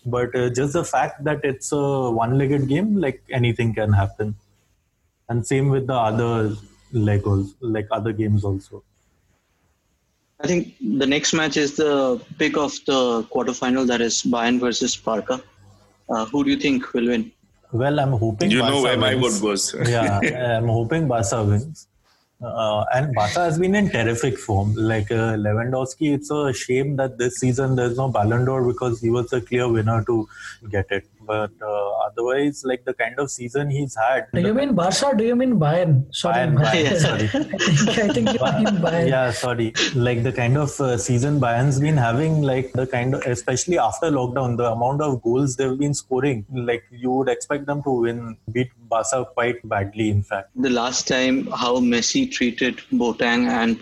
But 0.06 0.34
uh, 0.34 0.48
just 0.50 0.72
the 0.72 0.84
fact 0.84 1.24
that 1.24 1.40
it's 1.44 1.72
a 1.72 2.10
one-legged 2.10 2.68
game, 2.68 2.96
like 2.96 3.22
anything 3.30 3.74
can 3.74 3.92
happen. 3.92 4.36
And 5.28 5.46
same 5.46 5.68
with 5.68 5.86
the 5.86 5.94
other 5.94 6.56
Legos, 6.92 7.54
like 7.60 7.88
other 7.90 8.12
games 8.12 8.44
also. 8.44 8.82
I 10.42 10.46
think 10.46 10.74
the 10.80 11.06
next 11.06 11.34
match 11.34 11.56
is 11.56 11.76
the 11.76 12.20
pick 12.38 12.56
of 12.56 12.72
the 12.86 13.24
quarterfinal, 13.24 13.86
that 13.88 14.00
is 14.00 14.22
Bayern 14.22 14.58
versus 14.58 14.96
Barca. 14.96 15.42
Uh, 16.08 16.24
who 16.26 16.44
do 16.44 16.50
you 16.50 16.56
think 16.56 16.92
will 16.94 17.08
win? 17.08 17.30
Well, 17.72 18.00
I'm 18.00 18.12
hoping. 18.12 18.50
You 18.50 18.60
Barca 18.60 18.74
know 18.74 18.82
where 18.82 18.98
wins. 18.98 19.20
my 19.20 19.28
vote 19.28 19.42
goes. 19.42 19.74
yeah, 19.88 20.18
I'm 20.58 20.66
hoping 20.68 21.06
Barca 21.06 21.44
wins. 21.44 21.86
Uh, 22.42 22.84
and 22.94 23.14
Barca 23.14 23.40
has 23.40 23.58
been 23.58 23.74
in 23.74 23.90
terrific 23.90 24.38
form. 24.38 24.74
Like 24.74 25.10
uh, 25.10 25.34
Lewandowski, 25.36 26.14
it's 26.14 26.30
a 26.30 26.52
shame 26.52 26.96
that 26.96 27.18
this 27.18 27.36
season 27.38 27.76
there's 27.76 27.96
no 27.96 28.08
Ballon 28.08 28.46
d'Or 28.46 28.64
because 28.66 29.00
he 29.00 29.10
was 29.10 29.32
a 29.32 29.40
clear 29.40 29.68
winner 29.68 30.02
to 30.04 30.26
get 30.70 30.86
it. 30.90 31.04
But 31.20 31.52
uh, 31.62 31.90
otherwise, 32.06 32.62
like 32.64 32.84
the 32.84 32.94
kind 32.94 33.18
of 33.18 33.30
season 33.30 33.70
he's 33.70 33.96
had. 33.96 34.26
Do 34.32 34.40
you 34.40 34.54
mean 34.54 34.74
Barca? 34.74 35.14
do 35.16 35.24
you 35.24 35.36
mean 35.36 35.54
Bayern? 35.58 36.14
Sorry, 36.14 36.34
Bayern, 36.34 36.56
Bayern 36.58 36.98
sorry. 37.06 37.24
I 37.24 38.12
think, 38.12 38.28
you 38.28 38.40
mean 38.40 38.82
Bayern. 38.84 39.08
Yeah, 39.08 39.30
sorry. 39.30 39.72
Like 39.94 40.22
the 40.22 40.32
kind 40.32 40.56
of 40.56 40.80
uh, 40.80 40.96
season 40.98 41.40
Bayern's 41.40 41.78
been 41.80 41.96
having, 41.96 42.42
like 42.42 42.72
the 42.72 42.86
kind 42.86 43.14
of, 43.14 43.22
especially 43.26 43.78
after 43.78 44.10
lockdown, 44.10 44.56
the 44.56 44.70
amount 44.72 45.02
of 45.02 45.22
goals 45.22 45.56
they've 45.56 45.78
been 45.78 45.94
scoring, 45.94 46.46
like 46.52 46.84
you 46.90 47.10
would 47.10 47.28
expect 47.28 47.66
them 47.66 47.82
to 47.82 47.90
win, 47.90 48.36
beat 48.52 48.70
Barca 48.88 49.24
quite 49.24 49.66
badly, 49.68 50.10
in 50.10 50.22
fact. 50.22 50.50
The 50.56 50.70
last 50.70 51.06
time 51.06 51.46
how 51.48 51.76
Messi 51.80 52.30
treated 52.30 52.78
Boateng 52.92 53.46
and 53.48 53.78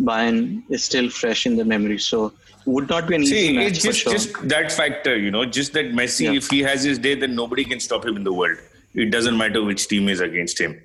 Bayern 0.00 0.62
is 0.70 0.84
still 0.84 1.10
fresh 1.10 1.46
in 1.46 1.56
the 1.56 1.64
memory. 1.64 1.98
So 1.98 2.32
would 2.66 2.88
not 2.88 3.08
be 3.08 3.14
an 3.16 3.26
See, 3.26 3.44
easy 3.44 3.52
match 3.54 3.72
it's 3.72 3.82
just, 3.82 4.00
sure. 4.00 4.12
just 4.12 4.48
that 4.48 4.72
factor, 4.72 5.16
you 5.16 5.30
know, 5.30 5.44
just 5.44 5.72
that 5.72 5.86
Messi, 5.92 6.26
yeah. 6.26 6.32
if 6.32 6.48
he 6.50 6.60
has 6.60 6.82
his 6.82 6.98
day, 6.98 7.14
then 7.14 7.34
nobody 7.34 7.64
can 7.64 7.80
stop 7.80 8.04
him 8.04 8.16
in 8.16 8.24
the 8.24 8.32
world. 8.32 8.58
It 8.94 9.10
doesn't 9.10 9.36
matter 9.36 9.62
which 9.62 9.88
team 9.88 10.08
is 10.08 10.20
against 10.20 10.60
him. 10.60 10.80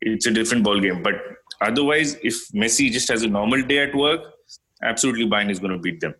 It's 0.00 0.26
a 0.26 0.30
different 0.30 0.64
ball 0.64 0.80
game. 0.80 1.02
But 1.02 1.14
otherwise, 1.60 2.16
if 2.22 2.48
Messi 2.48 2.90
just 2.90 3.08
has 3.10 3.22
a 3.22 3.28
normal 3.28 3.62
day 3.62 3.78
at 3.78 3.94
work, 3.94 4.20
absolutely 4.82 5.26
Bayern 5.26 5.50
is 5.50 5.58
going 5.58 5.72
to 5.72 5.78
beat 5.78 6.00
them. 6.00 6.14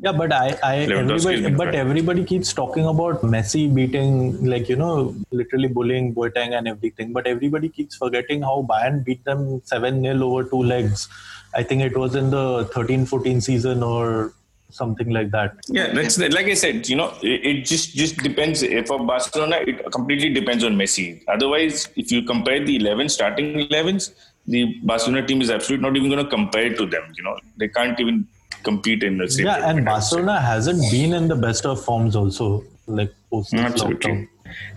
Yeah, 0.00 0.12
but 0.12 0.32
I, 0.32 0.56
I 0.62 0.76
everybody, 0.76 1.50
but 1.50 1.74
everybody 1.74 2.24
keeps 2.24 2.52
talking 2.52 2.86
about 2.86 3.22
Messi 3.22 3.72
beating, 3.74 4.44
like 4.44 4.68
you 4.68 4.76
know, 4.76 5.16
literally 5.32 5.66
bullying 5.66 6.14
Boateng 6.14 6.56
and 6.56 6.68
everything. 6.68 7.12
But 7.12 7.26
everybody 7.26 7.68
keeps 7.68 7.96
forgetting 7.96 8.42
how 8.42 8.64
Bayern 8.70 9.04
beat 9.04 9.24
them 9.24 9.60
seven 9.64 10.02
0 10.02 10.22
over 10.22 10.44
two 10.44 10.62
legs. 10.62 11.08
I 11.54 11.64
think 11.64 11.82
it 11.82 11.96
was 11.96 12.14
in 12.14 12.30
the 12.30 12.66
13-14 12.66 13.42
season 13.42 13.82
or 13.82 14.32
something 14.70 15.10
like 15.10 15.30
that. 15.30 15.56
Yeah, 15.68 15.92
that's 15.92 16.18
like 16.18 16.46
I 16.46 16.54
said. 16.54 16.88
You 16.88 16.96
know, 16.96 17.14
it, 17.22 17.46
it 17.50 17.64
just 17.64 17.94
just 17.94 18.16
depends. 18.18 18.64
For 18.86 19.04
Barcelona, 19.04 19.58
it 19.66 19.90
completely 19.92 20.32
depends 20.32 20.64
on 20.64 20.76
Messi. 20.76 21.22
Otherwise, 21.28 21.88
if 21.96 22.10
you 22.10 22.22
compare 22.22 22.64
the 22.64 22.76
11 22.76 23.08
starting 23.08 23.68
11s, 23.68 24.12
the 24.46 24.74
Barcelona 24.82 25.26
team 25.26 25.42
is 25.42 25.50
absolutely 25.50 25.88
not 25.88 25.96
even 25.96 26.10
going 26.10 26.24
to 26.24 26.30
compare 26.30 26.74
to 26.74 26.86
them. 26.86 27.12
You 27.16 27.24
know, 27.24 27.38
they 27.56 27.68
can't 27.68 27.98
even 28.00 28.26
compete 28.62 29.02
in 29.02 29.18
the 29.18 29.30
same. 29.30 29.46
Yeah, 29.46 29.68
and 29.68 29.84
Barcelona 29.84 30.40
hasn't 30.40 30.90
been 30.90 31.14
in 31.14 31.28
the 31.28 31.36
best 31.36 31.66
of 31.66 31.82
forms 31.84 32.16
also, 32.16 32.64
like 32.86 33.12
post 33.30 33.52
lockdown. 33.52 34.28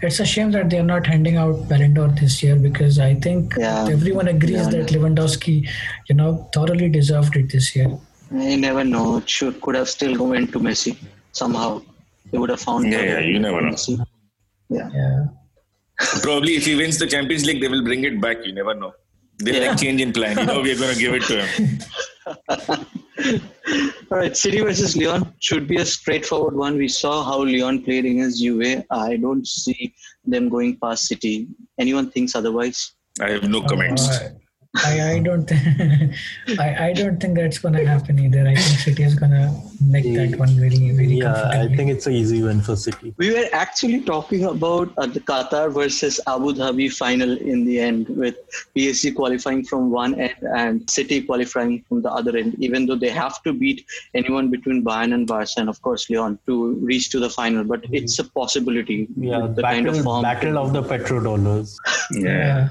It's 0.02 0.20
a 0.20 0.26
shame 0.26 0.52
that 0.52 0.70
they're 0.70 0.84
not 0.84 1.08
handing 1.08 1.38
out 1.38 1.68
Ballon 1.68 1.94
d'Or 1.94 2.10
this 2.10 2.44
year 2.44 2.56
because 2.56 3.00
I 3.00 3.16
think 3.16 3.56
yeah. 3.58 3.88
everyone 3.90 4.28
agrees 4.28 4.52
yeah. 4.52 4.70
that 4.70 4.90
Lewandowski, 4.90 5.68
you 6.10 6.16
know, 6.16 6.48
thoroughly 6.54 6.90
deserved 6.90 7.36
it 7.36 7.52
this 7.52 7.76
year. 7.76 7.98
You 8.34 8.58
never 8.58 8.84
know. 8.84 9.18
It 9.18 9.30
should 9.30 9.62
could 9.62 9.76
have 9.76 9.90
still 9.90 10.16
gone 10.16 10.48
to 10.48 10.60
Messi 10.60 10.98
somehow. 11.32 11.82
They 12.32 12.38
would 12.38 12.50
have 12.50 12.62
found. 12.62 12.92
Yeah, 12.92 13.04
yeah 13.04 13.20
you 13.20 13.40
never 13.40 13.62
know. 13.62 13.72
Messi. 13.72 14.04
Yeah. 14.70 14.90
yeah. 14.94 15.26
Probably 16.22 16.56
if 16.56 16.66
he 16.66 16.76
wins 16.76 16.98
the 16.98 17.08
Champions 17.08 17.46
League, 17.46 17.62
they 17.62 17.68
will 17.68 17.84
bring 17.84 18.04
it 18.04 18.20
back. 18.20 18.38
You 18.44 18.54
never 18.54 18.74
know. 18.74 18.94
They 19.40 19.62
yeah. 19.62 19.70
like 19.70 19.80
change 19.80 20.02
in 20.02 20.14
plan. 20.14 20.38
You 20.38 20.46
know, 20.46 20.62
we're 20.62 20.78
going 20.78 20.94
to 20.94 21.00
give 21.00 21.14
it 21.14 21.24
to 21.24 21.46
him. 21.46 21.80
All 24.12 24.18
right, 24.18 24.36
City 24.36 24.62
versus 24.62 24.96
Lyon 24.96 25.34
should 25.40 25.68
be 25.68 25.78
a 25.78 25.86
straightforward 25.86 26.56
one. 26.56 26.78
We 26.78 26.88
saw 26.88 27.24
how 27.24 27.44
Lyon 27.44 27.84
played 27.84 28.06
against 28.06 28.42
Juve. 28.42 28.84
I 28.90 29.18
don't 29.18 29.48
see 29.48 29.94
them 30.26 30.50
going 30.50 30.78
past 30.78 31.08
City. 31.08 31.48
Anyone 31.80 32.12
thinks 32.12 32.36
otherwise? 32.36 32.94
I 33.22 33.32
have 33.32 33.50
no 33.50 33.62
comments. 33.62 34.08
Uh, 34.08 34.30
I, 34.76 35.12
I 35.12 35.20
don't 35.20 35.46
think 35.46 36.16
I, 36.60 36.88
I 36.88 36.94
don't 36.94 37.20
think 37.20 37.36
that's 37.36 37.60
gonna 37.60 37.86
happen 37.86 38.18
either. 38.18 38.42
I 38.42 38.56
think 38.56 38.80
City 38.80 39.04
is 39.04 39.14
gonna 39.14 39.54
make 39.86 40.04
that 40.04 40.40
one 40.40 40.50
very 40.50 40.90
very 40.90 41.14
Yeah, 41.14 41.50
I 41.54 41.68
think 41.68 41.92
it's 41.92 42.08
an 42.08 42.14
easy 42.14 42.42
win 42.42 42.60
for 42.60 42.76
City. 42.76 43.14
We 43.18 43.34
were 43.34 43.48
actually 43.54 44.02
talking 44.02 44.46
about 44.46 44.92
uh, 44.98 45.06
the 45.06 45.20
Qatar 45.20 45.72
versus 45.72 46.20
Abu 46.26 46.54
Dhabi 46.54 46.92
final 46.92 47.38
in 47.38 47.66
the 47.66 47.80
end, 47.80 48.10
with 48.10 48.36
PSG 48.76 49.14
qualifying 49.16 49.64
from 49.64 49.92
one 49.92 50.20
end 50.20 50.42
and 50.42 50.90
City 50.90 51.22
qualifying 51.22 51.84
from 51.88 52.02
the 52.02 52.12
other 52.12 52.36
end. 52.36 52.56
Even 52.58 52.88
though 52.88 52.96
they 52.96 53.10
have 53.12 53.44
to 53.44 53.54
beat 53.54 53.86
anyone 54.16 54.50
between 54.50 54.84
Bayern 54.84 55.14
and 55.14 55.28
Barca, 55.28 55.54
and 55.58 55.70
of 55.70 55.80
course 55.84 56.10
Lyon, 56.10 56.40
to 56.48 56.74
reach 56.76 57.12
to 57.12 57.20
the 57.20 57.30
final, 57.30 57.64
but 57.64 57.86
it's 57.92 58.18
a 58.18 58.24
possibility. 58.24 59.08
Yeah, 59.18 59.42
the 59.42 59.62
battle, 59.62 59.84
kind 59.84 59.88
of 59.88 60.04
form. 60.04 60.24
battle 60.24 60.58
of 60.58 60.74
the 60.74 60.82
petrodollars. 60.82 61.76
Yeah. 62.12 62.70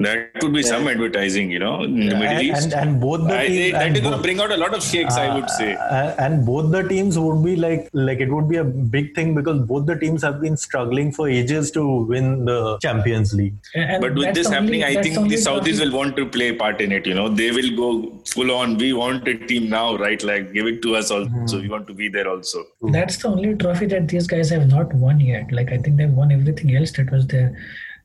That 0.00 0.42
would 0.42 0.52
be 0.52 0.62
some 0.62 0.88
advertising, 0.88 1.50
you 1.50 1.58
know, 1.58 1.82
in 1.84 1.94
the 2.08 2.16
Middle 2.16 2.22
And, 2.22 2.42
East. 2.42 2.64
and, 2.64 2.72
and 2.74 3.00
both 3.00 3.26
the 3.28 3.38
I, 3.38 3.46
teams, 3.46 3.72
that 3.72 3.82
and 3.86 3.96
is 3.96 4.02
going 4.02 4.16
to 4.16 4.22
bring 4.22 4.40
out 4.40 4.50
a 4.50 4.56
lot 4.56 4.74
of 4.74 4.82
shakes, 4.82 5.14
I 5.16 5.34
would 5.34 5.48
say. 5.50 5.74
Uh, 5.74 6.14
and 6.18 6.44
both 6.44 6.70
the 6.72 6.82
teams 6.82 7.18
would 7.18 7.44
be 7.44 7.56
like 7.56 7.88
like 7.92 8.20
it 8.20 8.30
would 8.30 8.48
be 8.48 8.56
a 8.56 8.64
big 8.64 9.14
thing 9.14 9.34
because 9.34 9.60
both 9.66 9.86
the 9.86 9.96
teams 9.96 10.22
have 10.22 10.40
been 10.40 10.56
struggling 10.56 11.12
for 11.12 11.28
ages 11.28 11.70
to 11.72 11.86
win 12.04 12.44
the 12.44 12.78
Champions 12.78 13.34
League. 13.34 13.54
And 13.74 14.00
But 14.00 14.14
with 14.14 14.34
this 14.34 14.48
the 14.48 14.54
happening, 14.54 14.82
I 14.84 14.94
think 14.94 15.04
the 15.04 15.10
the 15.14 15.20
only 15.20 15.36
Saudis 15.36 15.80
will 15.80 15.92
want 15.96 16.16
to 16.16 16.26
play 16.26 16.48
a 16.48 16.54
part 16.54 16.80
in 16.80 16.90
it. 16.92 17.06
You 17.06 17.14
know, 17.14 17.28
they 17.28 17.50
will 17.52 17.76
go 17.76 18.18
full 18.26 18.50
on. 18.50 18.76
We 18.78 18.92
want 18.92 19.28
a 19.28 19.38
team 19.46 19.70
now, 19.70 19.96
right? 19.96 20.22
Like, 20.22 20.52
give 20.52 20.66
it 20.66 20.82
to 20.82 20.96
us 20.96 21.10
also. 21.10 21.60
We 21.60 21.68
want 21.68 21.86
to 21.86 21.94
be 21.94 22.08
there 22.08 22.28
also. 22.28 22.64
That's 22.82 23.16
the 23.18 23.28
only 23.28 23.54
trophy 23.54 23.86
that 23.86 24.08
these 24.08 24.26
guys 24.26 24.50
have 24.50 24.68
not 24.68 24.92
won 24.94 25.20
yet. 25.20 25.52
Like 25.52 25.70
I 25.72 25.78
think 25.78 25.96
they've 25.98 26.10
won 26.10 26.32
everything 26.32 26.74
else 26.76 26.90
that 26.92 27.10
was 27.12 27.26
their 27.28 27.56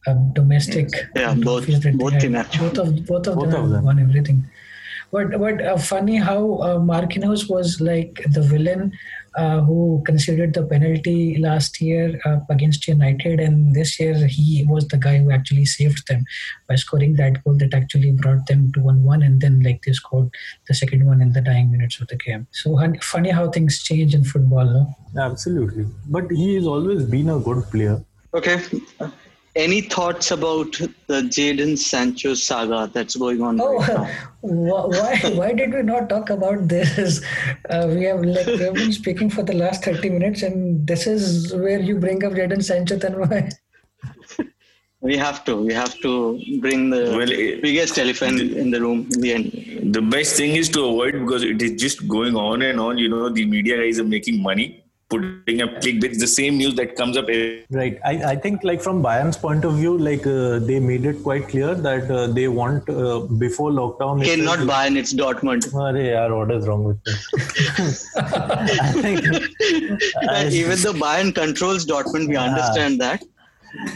um, 0.07 0.31
domestic. 0.33 0.89
Yeah, 1.15 1.33
both- 1.35 1.65
trophies 1.65 1.79
that 1.81 1.97
both 1.97 2.13
had. 2.13 2.21
team 2.21 2.33
both 2.33 2.77
of 2.77 3.05
both 3.05 3.27
of 3.27 3.35
Both 3.35 3.51
them 3.51 3.63
of 3.65 3.69
them. 3.71 3.83
won 3.83 3.99
everything. 3.99 4.45
But 5.11 5.31
but 5.39 5.59
uh, 5.65 5.77
funny 5.77 6.17
how 6.17 6.41
uh, 6.61 6.77
Marquinhos 6.77 7.49
was 7.49 7.81
like 7.81 8.21
the 8.31 8.43
villain 8.43 8.91
uh, 9.35 9.59
who 9.61 10.03
considered 10.05 10.53
the 10.53 10.63
penalty 10.63 11.37
last 11.39 11.81
year 11.81 12.19
uh, 12.25 12.37
against 12.49 12.87
United, 12.87 13.39
and 13.39 13.73
this 13.75 13.99
year 13.99 14.27
he 14.27 14.65
was 14.69 14.87
the 14.87 14.97
guy 14.97 15.17
who 15.17 15.31
actually 15.31 15.65
saved 15.65 16.07
them 16.07 16.23
by 16.67 16.75
scoring 16.75 17.15
that 17.15 17.43
goal 17.43 17.55
that 17.57 17.73
actually 17.73 18.11
brought 18.11 18.45
them 18.45 18.71
to 18.73 18.81
one-one, 18.81 19.23
and 19.23 19.41
then 19.41 19.63
like 19.63 19.81
they 19.83 19.93
scored 19.93 20.29
the 20.67 20.75
second 20.75 21.03
one 21.07 21.21
in 21.21 21.33
the 21.33 21.41
dying 21.41 21.71
minutes 21.71 21.99
of 21.99 22.07
the 22.07 22.15
game. 22.17 22.45
So 22.51 22.75
hun- 22.75 22.99
funny 23.01 23.31
how 23.31 23.49
things 23.49 23.81
change 23.81 24.13
in 24.13 24.23
football, 24.23 24.65
no? 24.65 24.95
Absolutely, 25.19 25.87
but 26.07 26.29
he 26.29 26.53
has 26.53 26.67
always 26.67 27.03
been 27.05 27.29
a 27.29 27.39
good 27.39 27.63
player. 27.71 28.03
Okay. 28.35 28.61
Any 29.55 29.81
thoughts 29.81 30.31
about 30.31 30.73
the 31.07 31.21
Jadon 31.35 31.77
Sancho 31.77 32.33
saga 32.33 32.89
that's 32.93 33.15
going 33.15 33.41
on 33.41 33.59
Oh, 33.59 33.77
right 33.77 33.87
now? 33.97 34.05
wh- 34.41 34.89
why 34.89 35.19
why 35.39 35.53
did 35.53 35.73
we 35.73 35.81
not 35.81 36.07
talk 36.09 36.29
about 36.29 36.67
this? 36.67 37.21
Uh, 37.69 37.87
we 37.93 38.03
have 38.03 38.23
like 38.23 38.45
we 38.47 38.57
have 38.59 38.73
been 38.75 38.91
speaking 38.91 39.29
for 39.29 39.43
the 39.43 39.53
last 39.53 39.83
thirty 39.83 40.09
minutes, 40.09 40.41
and 40.43 40.85
this 40.87 41.05
is 41.07 41.53
where 41.53 41.79
you 41.79 41.97
bring 41.99 42.23
up 42.23 42.33
Jadon 42.33 42.63
Sancho. 42.63 42.95
Then 42.95 43.19
why? 43.19 43.49
We 45.01 45.15
have 45.17 45.45
to. 45.45 45.55
We 45.55 45.73
have 45.73 45.93
to 46.01 46.11
bring 46.59 46.89
the 46.89 47.01
Well, 47.17 47.31
it- 47.31 47.61
biggest 47.61 47.97
elephant 47.97 48.41
in 48.41 48.69
the 48.71 48.81
room 48.81 49.07
in 49.13 49.21
the 49.21 49.33
end. 49.33 49.93
The 49.93 50.01
best 50.01 50.35
thing 50.35 50.55
is 50.55 50.67
to 50.69 50.81
avoid 50.85 51.13
because 51.19 51.43
it 51.43 51.61
is 51.61 51.79
just 51.81 52.05
going 52.07 52.35
on 52.35 52.61
and 52.61 52.79
on. 52.81 52.97
You 52.97 53.07
know, 53.09 53.29
the 53.29 53.45
media 53.45 53.77
guys 53.77 53.97
are 53.99 54.03
making 54.15 54.41
money, 54.41 54.83
putting 55.09 55.61
up 55.63 55.69
clickbait 55.83 56.19
the 56.19 56.27
same 56.27 56.57
news 56.57 56.75
that 56.75 56.95
comes 56.95 57.17
up. 57.17 57.23
every- 57.29 57.65
Right. 57.71 57.97
I, 58.05 58.11
I 58.31 58.35
think 58.35 58.63
like 58.63 58.81
from 58.81 59.01
Bayern's 59.03 59.37
point 59.37 59.65
of 59.65 59.73
view, 59.77 59.97
like 59.97 60.25
uh, 60.27 60.59
they 60.59 60.79
made 60.79 61.05
it 61.05 61.23
quite 61.23 61.47
clear 61.47 61.73
that 61.87 62.11
uh, 62.11 62.27
they 62.27 62.47
want 62.47 62.87
uh, 62.89 63.19
before 63.45 63.71
lockdown. 63.71 64.21
Okay, 64.21 64.35
itself- 64.39 64.59
not 64.59 64.67
Bayern, 64.73 64.97
it's 64.97 65.13
Dortmund. 65.13 65.67
Arey 65.87 66.05
yaar, 66.13 66.29
what 66.37 66.51
is 66.57 66.67
wrong 66.67 66.83
with 66.83 66.99
me? 67.07 67.13
I 68.17 68.91
think 69.01 69.25
I- 70.29 70.47
Even 70.61 70.77
though 70.79 70.93
Bayern 70.93 71.33
controls 71.33 71.85
Dortmund, 71.85 72.27
we 72.27 72.35
understand 72.35 73.01
that. 73.01 73.23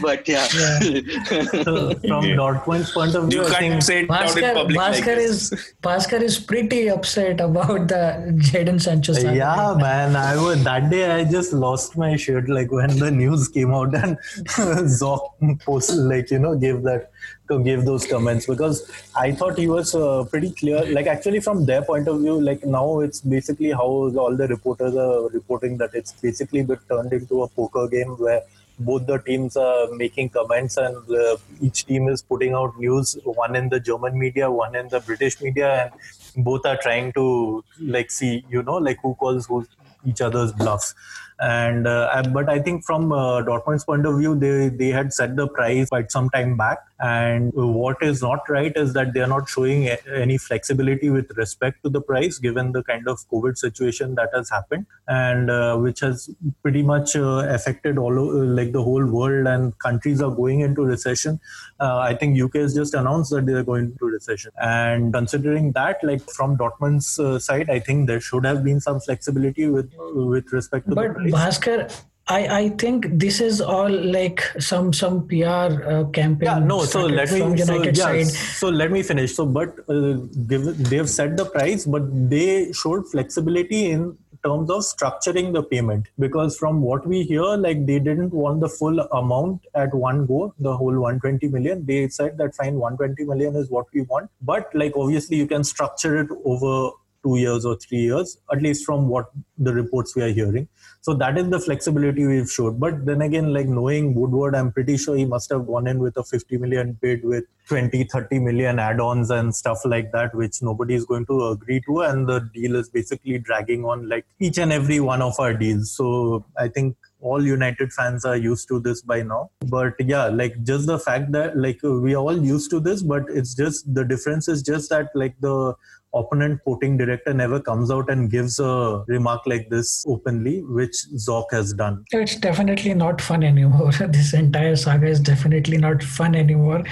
But 0.00 0.28
yeah. 0.28 0.46
so 0.46 1.94
from 2.00 2.24
Yeah. 2.24 2.36
Dortmund's 2.36 2.90
point 2.92 3.14
of 3.14 3.28
view, 3.28 3.40
You 3.40 3.46
I 3.46 3.58
think 3.58 3.72
can't 3.72 3.82
say 3.82 4.00
it 4.02 4.10
out 4.10 4.22
in 4.22 4.42
Bhaskar, 4.42 4.54
public 4.54 4.78
Bhaskar 4.78 5.16
this. 5.16 5.52
is 5.52 5.74
Bhaskar 5.82 6.20
is 6.22 6.38
pretty 6.38 6.88
upset 6.90 7.40
about 7.40 7.88
the 7.88 8.02
Jadon 8.50 8.80
Sancho. 8.80 9.12
saga. 9.12 9.36
Yeah, 9.36 9.74
man. 9.78 10.16
I 10.16 10.36
was 10.36 10.62
that 10.64 10.90
day. 10.90 11.10
I 11.10 11.24
just 11.24 11.52
lost 11.52 11.96
my 11.96 12.16
shirt. 12.16 12.48
Like 12.48 12.70
when 12.70 12.96
the 12.98 13.10
news 13.10 13.48
came 13.48 13.72
out 13.72 13.94
and 13.94 14.16
Zorc 15.00 15.60
posted, 15.64 15.98
like 15.98 16.30
you 16.30 16.38
know, 16.38 16.54
gave 16.54 16.82
that 16.82 17.10
to 17.48 17.62
give 17.62 17.84
those 17.84 18.06
comments 18.06 18.46
because 18.46 18.90
I 19.14 19.32
thought 19.32 19.58
he 19.58 19.68
was 19.68 19.94
uh, 19.94 20.24
pretty 20.30 20.50
clear. 20.52 20.84
Like 20.86 21.06
actually, 21.06 21.40
from 21.40 21.66
their 21.66 21.82
point 21.82 22.08
of 22.08 22.20
view, 22.20 22.40
like 22.40 22.64
now 22.64 23.00
it's 23.00 23.20
basically 23.20 23.70
how 23.72 23.82
all 24.24 24.36
the 24.36 24.46
reporters 24.48 24.94
are 24.96 25.28
reporting 25.28 25.76
that 25.78 25.90
it's 25.94 26.12
basically 26.12 26.62
been 26.62 26.78
turned 26.88 27.12
into 27.12 27.42
a 27.42 27.48
poker 27.48 27.86
game 27.88 28.16
where 28.18 28.42
both 28.78 29.06
the 29.06 29.18
teams 29.18 29.56
are 29.56 29.88
making 29.92 30.28
comments 30.28 30.76
and 30.76 30.96
uh, 31.10 31.36
each 31.60 31.86
team 31.86 32.08
is 32.08 32.22
putting 32.22 32.54
out 32.54 32.76
news 32.78 33.16
one 33.24 33.54
in 33.54 33.68
the 33.68 33.78
german 33.78 34.18
media 34.18 34.50
one 34.50 34.74
in 34.74 34.88
the 34.88 35.00
british 35.00 35.40
media 35.40 35.92
and 36.34 36.44
both 36.44 36.66
are 36.66 36.76
trying 36.78 37.12
to 37.12 37.64
like 37.80 38.10
see 38.10 38.44
you 38.50 38.62
know 38.62 38.76
like 38.76 38.98
who 39.02 39.14
calls 39.14 39.46
who 39.46 39.66
each 40.04 40.20
other's 40.20 40.52
bluffs 40.52 40.94
and 41.40 41.86
uh, 41.86 42.22
but 42.32 42.48
i 42.48 42.58
think 42.60 42.84
from 42.84 43.12
uh, 43.12 43.42
dortmund's 43.42 43.84
point 43.84 44.06
of 44.06 44.18
view 44.18 44.34
they 44.38 44.68
they 44.68 44.88
had 44.88 45.12
set 45.12 45.36
the 45.36 45.48
price 45.48 45.88
quite 45.88 46.10
some 46.10 46.30
time 46.30 46.56
back. 46.56 46.78
And 47.00 47.52
what 47.54 48.02
is 48.02 48.22
not 48.22 48.48
right 48.48 48.72
is 48.76 48.94
that 48.94 49.12
they 49.12 49.20
are 49.20 49.26
not 49.26 49.48
showing 49.48 49.88
any 49.88 50.38
flexibility 50.38 51.10
with 51.10 51.30
respect 51.36 51.82
to 51.82 51.90
the 51.90 52.00
price 52.00 52.38
given 52.38 52.72
the 52.72 52.82
kind 52.84 53.08
of 53.08 53.18
covid 53.32 53.58
situation 53.58 54.14
that 54.14 54.30
has 54.34 54.48
happened 54.48 54.86
and 55.06 55.50
uh, 55.50 55.76
which 55.76 56.00
has 56.00 56.30
pretty 56.62 56.82
much 56.82 57.14
uh, 57.16 57.44
affected 57.56 57.98
all 57.98 58.18
o- 58.18 58.44
like 58.60 58.72
the 58.72 58.82
whole 58.82 59.04
world 59.04 59.46
and 59.46 59.78
countries 59.80 60.22
are 60.22 60.30
going 60.30 60.60
into 60.60 60.82
recession. 60.82 61.40
Uh, 61.80 61.98
i 61.98 62.14
think 62.14 62.40
uk 62.40 62.54
has 62.54 62.74
just 62.74 62.94
announced 62.94 63.30
that 63.32 63.44
they 63.46 63.52
are 63.52 63.64
going 63.64 63.86
into 63.86 64.06
recession. 64.06 64.52
And 64.60 65.12
considering 65.12 65.72
that 65.72 65.98
like 66.02 66.22
from 66.30 66.56
dortmund's 66.56 67.18
uh, 67.18 67.38
side 67.38 67.68
i 67.70 67.78
think 67.80 68.06
there 68.06 68.20
should 68.20 68.44
have 68.44 68.64
been 68.64 68.80
some 68.80 69.00
flexibility 69.00 69.66
with 69.66 69.90
with 70.14 70.52
respect 70.52 70.88
to 70.90 70.94
But 70.94 71.14
the 71.16 71.23
Bhaskar, 71.32 71.90
I, 72.26 72.58
I 72.58 72.68
think 72.70 73.06
this 73.12 73.40
is 73.40 73.60
all 73.60 73.90
like 73.90 74.40
some 74.58 74.94
some 74.94 75.28
PR 75.28 75.44
uh, 75.44 76.04
campaign. 76.04 76.48
yeah 76.48 76.58
no 76.58 76.84
so 76.84 77.04
let 77.04 77.30
me 77.30 77.40
so, 77.58 77.82
yeah, 77.82 77.92
side. 77.92 78.26
so 78.26 78.70
let 78.70 78.90
me 78.90 79.02
finish 79.02 79.34
so 79.34 79.44
but 79.44 79.78
uh, 79.90 80.14
give, 80.46 80.64
they've 80.88 81.08
set 81.08 81.36
the 81.36 81.44
price 81.44 81.84
but 81.84 82.02
they 82.30 82.72
showed 82.72 83.06
flexibility 83.10 83.90
in 83.90 84.16
terms 84.42 84.70
of 84.70 84.80
structuring 84.80 85.52
the 85.52 85.62
payment 85.62 86.06
because 86.18 86.56
from 86.56 86.80
what 86.80 87.06
we 87.06 87.22
hear 87.24 87.42
like 87.42 87.84
they 87.84 87.98
didn't 87.98 88.32
want 88.32 88.60
the 88.60 88.68
full 88.70 89.00
amount 89.00 89.60
at 89.74 89.92
one 89.94 90.24
go 90.24 90.54
the 90.58 90.74
whole 90.74 90.98
120 90.98 91.48
million 91.48 91.84
they 91.84 92.08
said 92.08 92.38
that 92.38 92.54
fine 92.54 92.76
120 92.76 93.22
million 93.24 93.54
is 93.54 93.70
what 93.70 93.84
we 93.92 94.00
want 94.02 94.30
but 94.40 94.74
like 94.74 94.96
obviously 94.96 95.36
you 95.36 95.46
can 95.46 95.62
structure 95.62 96.16
it 96.22 96.28
over 96.46 96.90
two 97.22 97.36
years 97.36 97.66
or 97.66 97.76
three 97.76 97.98
years 97.98 98.38
at 98.50 98.62
least 98.62 98.84
from 98.84 99.08
what 99.08 99.30
the 99.58 99.74
reports 99.74 100.16
we 100.16 100.22
are 100.22 100.32
hearing 100.32 100.68
so 101.04 101.12
that 101.12 101.36
is 101.36 101.50
the 101.50 101.60
flexibility 101.60 102.26
we've 102.26 102.50
showed. 102.50 102.80
But 102.80 103.04
then 103.04 103.20
again, 103.20 103.52
like 103.52 103.66
knowing 103.66 104.14
Woodward, 104.14 104.54
I'm 104.54 104.72
pretty 104.72 104.96
sure 104.96 105.14
he 105.14 105.26
must 105.26 105.50
have 105.50 105.66
gone 105.66 105.86
in 105.86 105.98
with 105.98 106.16
a 106.16 106.24
50 106.24 106.56
million 106.56 106.94
bid 106.94 107.24
with 107.24 107.44
20, 107.68 108.04
30 108.04 108.38
million 108.38 108.78
add-ons 108.78 109.30
and 109.30 109.54
stuff 109.54 109.80
like 109.84 110.12
that, 110.12 110.34
which 110.34 110.62
nobody 110.62 110.94
is 110.94 111.04
going 111.04 111.26
to 111.26 111.48
agree 111.48 111.82
to. 111.82 112.00
And 112.00 112.26
the 112.26 112.48
deal 112.54 112.74
is 112.76 112.88
basically 112.88 113.36
dragging 113.36 113.84
on 113.84 114.08
like 114.08 114.24
each 114.40 114.56
and 114.56 114.72
every 114.72 114.98
one 114.98 115.20
of 115.20 115.38
our 115.38 115.52
deals. 115.52 115.92
So 115.92 116.46
I 116.56 116.68
think 116.68 116.96
all 117.20 117.44
United 117.44 117.92
fans 117.92 118.24
are 118.24 118.36
used 118.36 118.66
to 118.68 118.80
this 118.80 119.02
by 119.02 119.20
now. 119.20 119.50
But 119.60 119.92
yeah, 119.98 120.28
like 120.28 120.62
just 120.62 120.86
the 120.86 120.98
fact 120.98 121.32
that 121.32 121.54
like 121.58 121.82
we 121.82 122.14
are 122.14 122.22
all 122.22 122.42
used 122.42 122.70
to 122.70 122.80
this, 122.80 123.02
but 123.02 123.24
it's 123.28 123.52
just 123.54 123.94
the 123.94 124.04
difference 124.06 124.48
is 124.48 124.62
just 124.62 124.88
that 124.88 125.10
like 125.14 125.34
the 125.40 125.74
opponent 126.14 126.60
sporting 126.60 126.96
director 126.96 127.34
never 127.34 127.60
comes 127.60 127.90
out 127.90 128.10
and 128.10 128.30
gives 128.30 128.58
a 128.58 129.04
remark 129.08 129.42
like 129.46 129.68
this 129.70 130.04
openly, 130.06 130.62
which 130.62 130.96
Zorc 131.16 131.46
has 131.50 131.72
done. 131.72 132.04
It's 132.12 132.36
definitely 132.36 132.94
not 132.94 133.20
fun 133.20 133.42
anymore. 133.42 133.90
this 134.08 134.34
entire 134.34 134.76
saga 134.76 135.06
is 135.06 135.20
definitely 135.20 135.78
not 135.78 136.02
fun 136.02 136.34
anymore, 136.34 136.82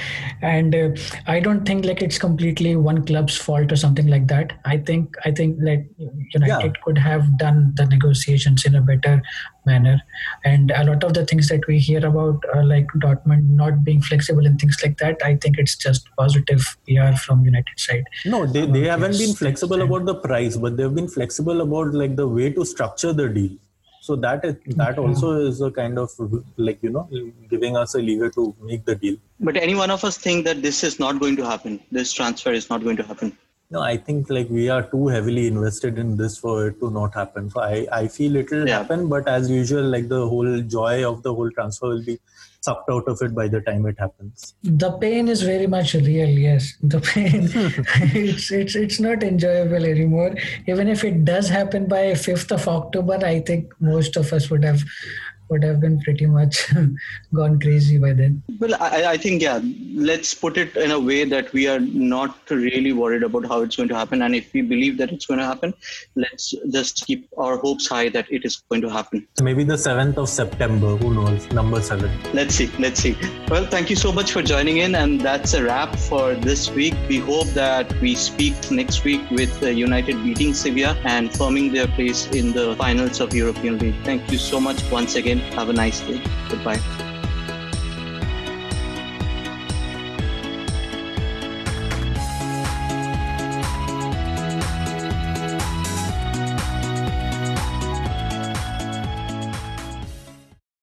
and 0.42 0.74
uh, 0.74 0.90
I 1.26 1.40
don't 1.40 1.64
think 1.64 1.84
like 1.84 2.02
it's 2.02 2.18
completely 2.18 2.76
one 2.76 3.04
club's 3.04 3.36
fault 3.36 3.72
or 3.72 3.76
something 3.76 4.08
like 4.08 4.26
that. 4.28 4.52
I 4.64 4.78
think 4.78 5.14
I 5.24 5.30
think 5.30 5.58
like 5.60 5.86
United 6.34 6.80
could 6.82 6.98
have 6.98 7.38
done 7.38 7.72
the 7.76 7.86
negotiations 7.86 8.64
in 8.64 8.74
a 8.74 8.80
better 8.80 9.22
manner, 9.64 10.00
and 10.44 10.70
a 10.72 10.84
lot 10.84 11.04
of 11.04 11.14
the 11.14 11.24
things 11.24 11.48
that 11.48 11.66
we 11.68 11.78
hear 11.78 12.04
about 12.04 12.42
uh, 12.54 12.64
like 12.64 12.86
Dortmund 12.96 13.48
not 13.50 13.84
being 13.84 14.02
flexible 14.02 14.46
and 14.46 14.60
things 14.60 14.76
like 14.82 14.98
that. 14.98 15.22
I 15.24 15.36
think 15.36 15.58
it's 15.58 15.76
just 15.76 16.08
positive 16.18 16.76
PR 16.86 17.16
from 17.16 17.44
United 17.44 17.78
side. 17.78 18.04
No, 18.24 18.46
they, 18.46 18.66
they 18.66 18.86
haven't 18.86 19.11
yes, 19.12 19.26
been 19.26 19.34
flexible 19.34 19.76
that's 19.78 19.88
about 19.88 20.04
the 20.04 20.14
price, 20.14 20.56
but 20.56 20.76
they've 20.76 20.94
been 20.94 21.08
flexible 21.08 21.60
about 21.60 21.94
like 21.94 22.16
the 22.16 22.26
way 22.26 22.50
to 22.50 22.64
structure 22.64 23.12
the 23.12 23.28
deal. 23.28 23.52
So 24.00 24.16
that 24.16 24.44
is, 24.44 24.56
that 24.76 24.98
also 24.98 25.32
is 25.46 25.60
a 25.60 25.70
kind 25.70 25.96
of 25.96 26.10
like 26.56 26.82
you 26.82 26.90
know 26.90 27.08
giving 27.48 27.76
us 27.76 27.94
a 27.94 27.98
lever 27.98 28.30
to 28.30 28.54
make 28.60 28.84
the 28.84 28.96
deal. 28.96 29.16
But 29.38 29.56
any 29.56 29.76
one 29.76 29.90
of 29.90 30.04
us 30.04 30.18
think 30.18 30.44
that 30.44 30.60
this 30.60 30.82
is 30.82 30.98
not 30.98 31.20
going 31.20 31.36
to 31.36 31.46
happen. 31.46 31.80
This 31.92 32.12
transfer 32.12 32.52
is 32.52 32.68
not 32.68 32.82
going 32.82 32.96
to 32.96 33.04
happen. 33.04 33.36
No, 33.70 33.80
I 33.80 33.96
think 33.96 34.28
like 34.28 34.50
we 34.50 34.68
are 34.68 34.82
too 34.82 35.06
heavily 35.06 35.46
invested 35.46 35.98
in 35.98 36.16
this 36.16 36.36
for 36.36 36.66
it 36.66 36.80
to 36.80 36.90
not 36.90 37.14
happen. 37.14 37.48
So 37.48 37.62
I, 37.62 37.86
I 37.90 38.08
feel 38.08 38.36
it 38.36 38.50
will 38.50 38.68
yeah. 38.68 38.78
happen, 38.78 39.08
but 39.08 39.26
as 39.26 39.50
usual, 39.50 39.84
like 39.84 40.08
the 40.08 40.28
whole 40.28 40.60
joy 40.60 41.08
of 41.10 41.22
the 41.22 41.32
whole 41.32 41.50
transfer 41.50 41.88
will 41.88 42.04
be 42.04 42.18
sucked 42.62 42.88
out 42.90 43.08
of 43.08 43.20
it 43.20 43.34
by 43.34 43.48
the 43.48 43.60
time 43.60 43.86
it 43.86 43.98
happens. 43.98 44.54
The 44.62 44.92
pain 44.98 45.28
is 45.28 45.42
very 45.42 45.66
much 45.66 45.94
real. 45.94 46.28
Yes, 46.28 46.76
the 46.82 47.00
pain. 47.00 47.50
it's 48.14 48.50
it's 48.50 48.76
it's 48.76 49.00
not 49.00 49.22
enjoyable 49.22 49.84
anymore. 49.84 50.34
Even 50.66 50.88
if 50.88 51.04
it 51.04 51.24
does 51.24 51.48
happen 51.48 51.86
by 51.86 52.14
fifth 52.14 52.52
of 52.52 52.66
October, 52.68 53.18
I 53.24 53.40
think 53.40 53.72
most 53.80 54.16
of 54.16 54.32
us 54.32 54.48
would 54.50 54.64
have 54.64 54.82
would 55.52 55.62
have 55.68 55.80
been 55.80 56.00
pretty 56.00 56.26
much 56.26 56.56
gone 57.34 57.58
crazy 57.60 57.98
by 58.04 58.12
then. 58.20 58.42
Well, 58.58 58.74
I, 58.80 59.04
I, 59.14 59.16
think, 59.16 59.42
yeah, 59.42 59.60
let's 60.10 60.32
put 60.34 60.56
it 60.56 60.76
in 60.76 60.90
a 60.90 61.00
way 61.08 61.24
that 61.24 61.52
we 61.52 61.68
are 61.68 61.80
not 61.80 62.38
really 62.50 62.92
worried 62.92 63.22
about 63.22 63.46
how 63.46 63.60
it's 63.62 63.76
going 63.76 63.90
to 63.90 63.98
happen. 64.02 64.22
And 64.22 64.34
if 64.34 64.52
we 64.52 64.62
believe 64.62 64.96
that 64.98 65.12
it's 65.12 65.26
going 65.26 65.40
to 65.40 65.46
happen, 65.46 65.74
let's 66.16 66.54
just 66.70 67.06
keep 67.06 67.28
our 67.36 67.56
hopes 67.58 67.88
high 67.88 68.08
that 68.10 68.30
it 68.30 68.44
is 68.44 68.56
going 68.68 68.82
to 68.82 68.90
happen. 68.90 69.26
Maybe 69.42 69.64
the 69.64 69.74
7th 69.74 70.16
of 70.16 70.28
September, 70.28 70.96
who 70.96 71.12
knows, 71.14 71.50
number 71.52 71.82
7. 71.82 72.10
Let's 72.32 72.54
see, 72.54 72.70
let's 72.78 73.00
see. 73.00 73.16
Well, 73.48 73.66
thank 73.66 73.90
you 73.90 73.96
so 73.96 74.12
much 74.12 74.32
for 74.32 74.42
joining 74.42 74.78
in. 74.78 74.94
And 74.94 75.20
that's 75.20 75.52
a 75.54 75.62
wrap 75.62 75.94
for 75.96 76.34
this 76.34 76.70
week. 76.70 76.94
We 77.08 77.18
hope 77.18 77.48
that 77.48 77.92
we 78.00 78.14
speak 78.14 78.54
next 78.70 79.04
week 79.04 79.30
with 79.30 79.62
uh, 79.62 79.66
United 79.66 80.22
beating 80.24 80.54
Sevilla 80.54 80.96
and 81.04 81.30
firming 81.30 81.72
their 81.72 81.88
place 81.88 82.26
in 82.28 82.52
the 82.52 82.74
finals 82.76 83.20
of 83.20 83.34
European 83.34 83.78
League. 83.78 83.96
Thank 84.04 84.32
you 84.32 84.38
so 84.38 84.60
much 84.60 84.82
once 84.90 85.14
again. 85.16 85.41
Have 85.50 85.68
a 85.68 85.72
nice 85.72 86.00
day. 86.00 86.20
Goodbye. 86.48 87.11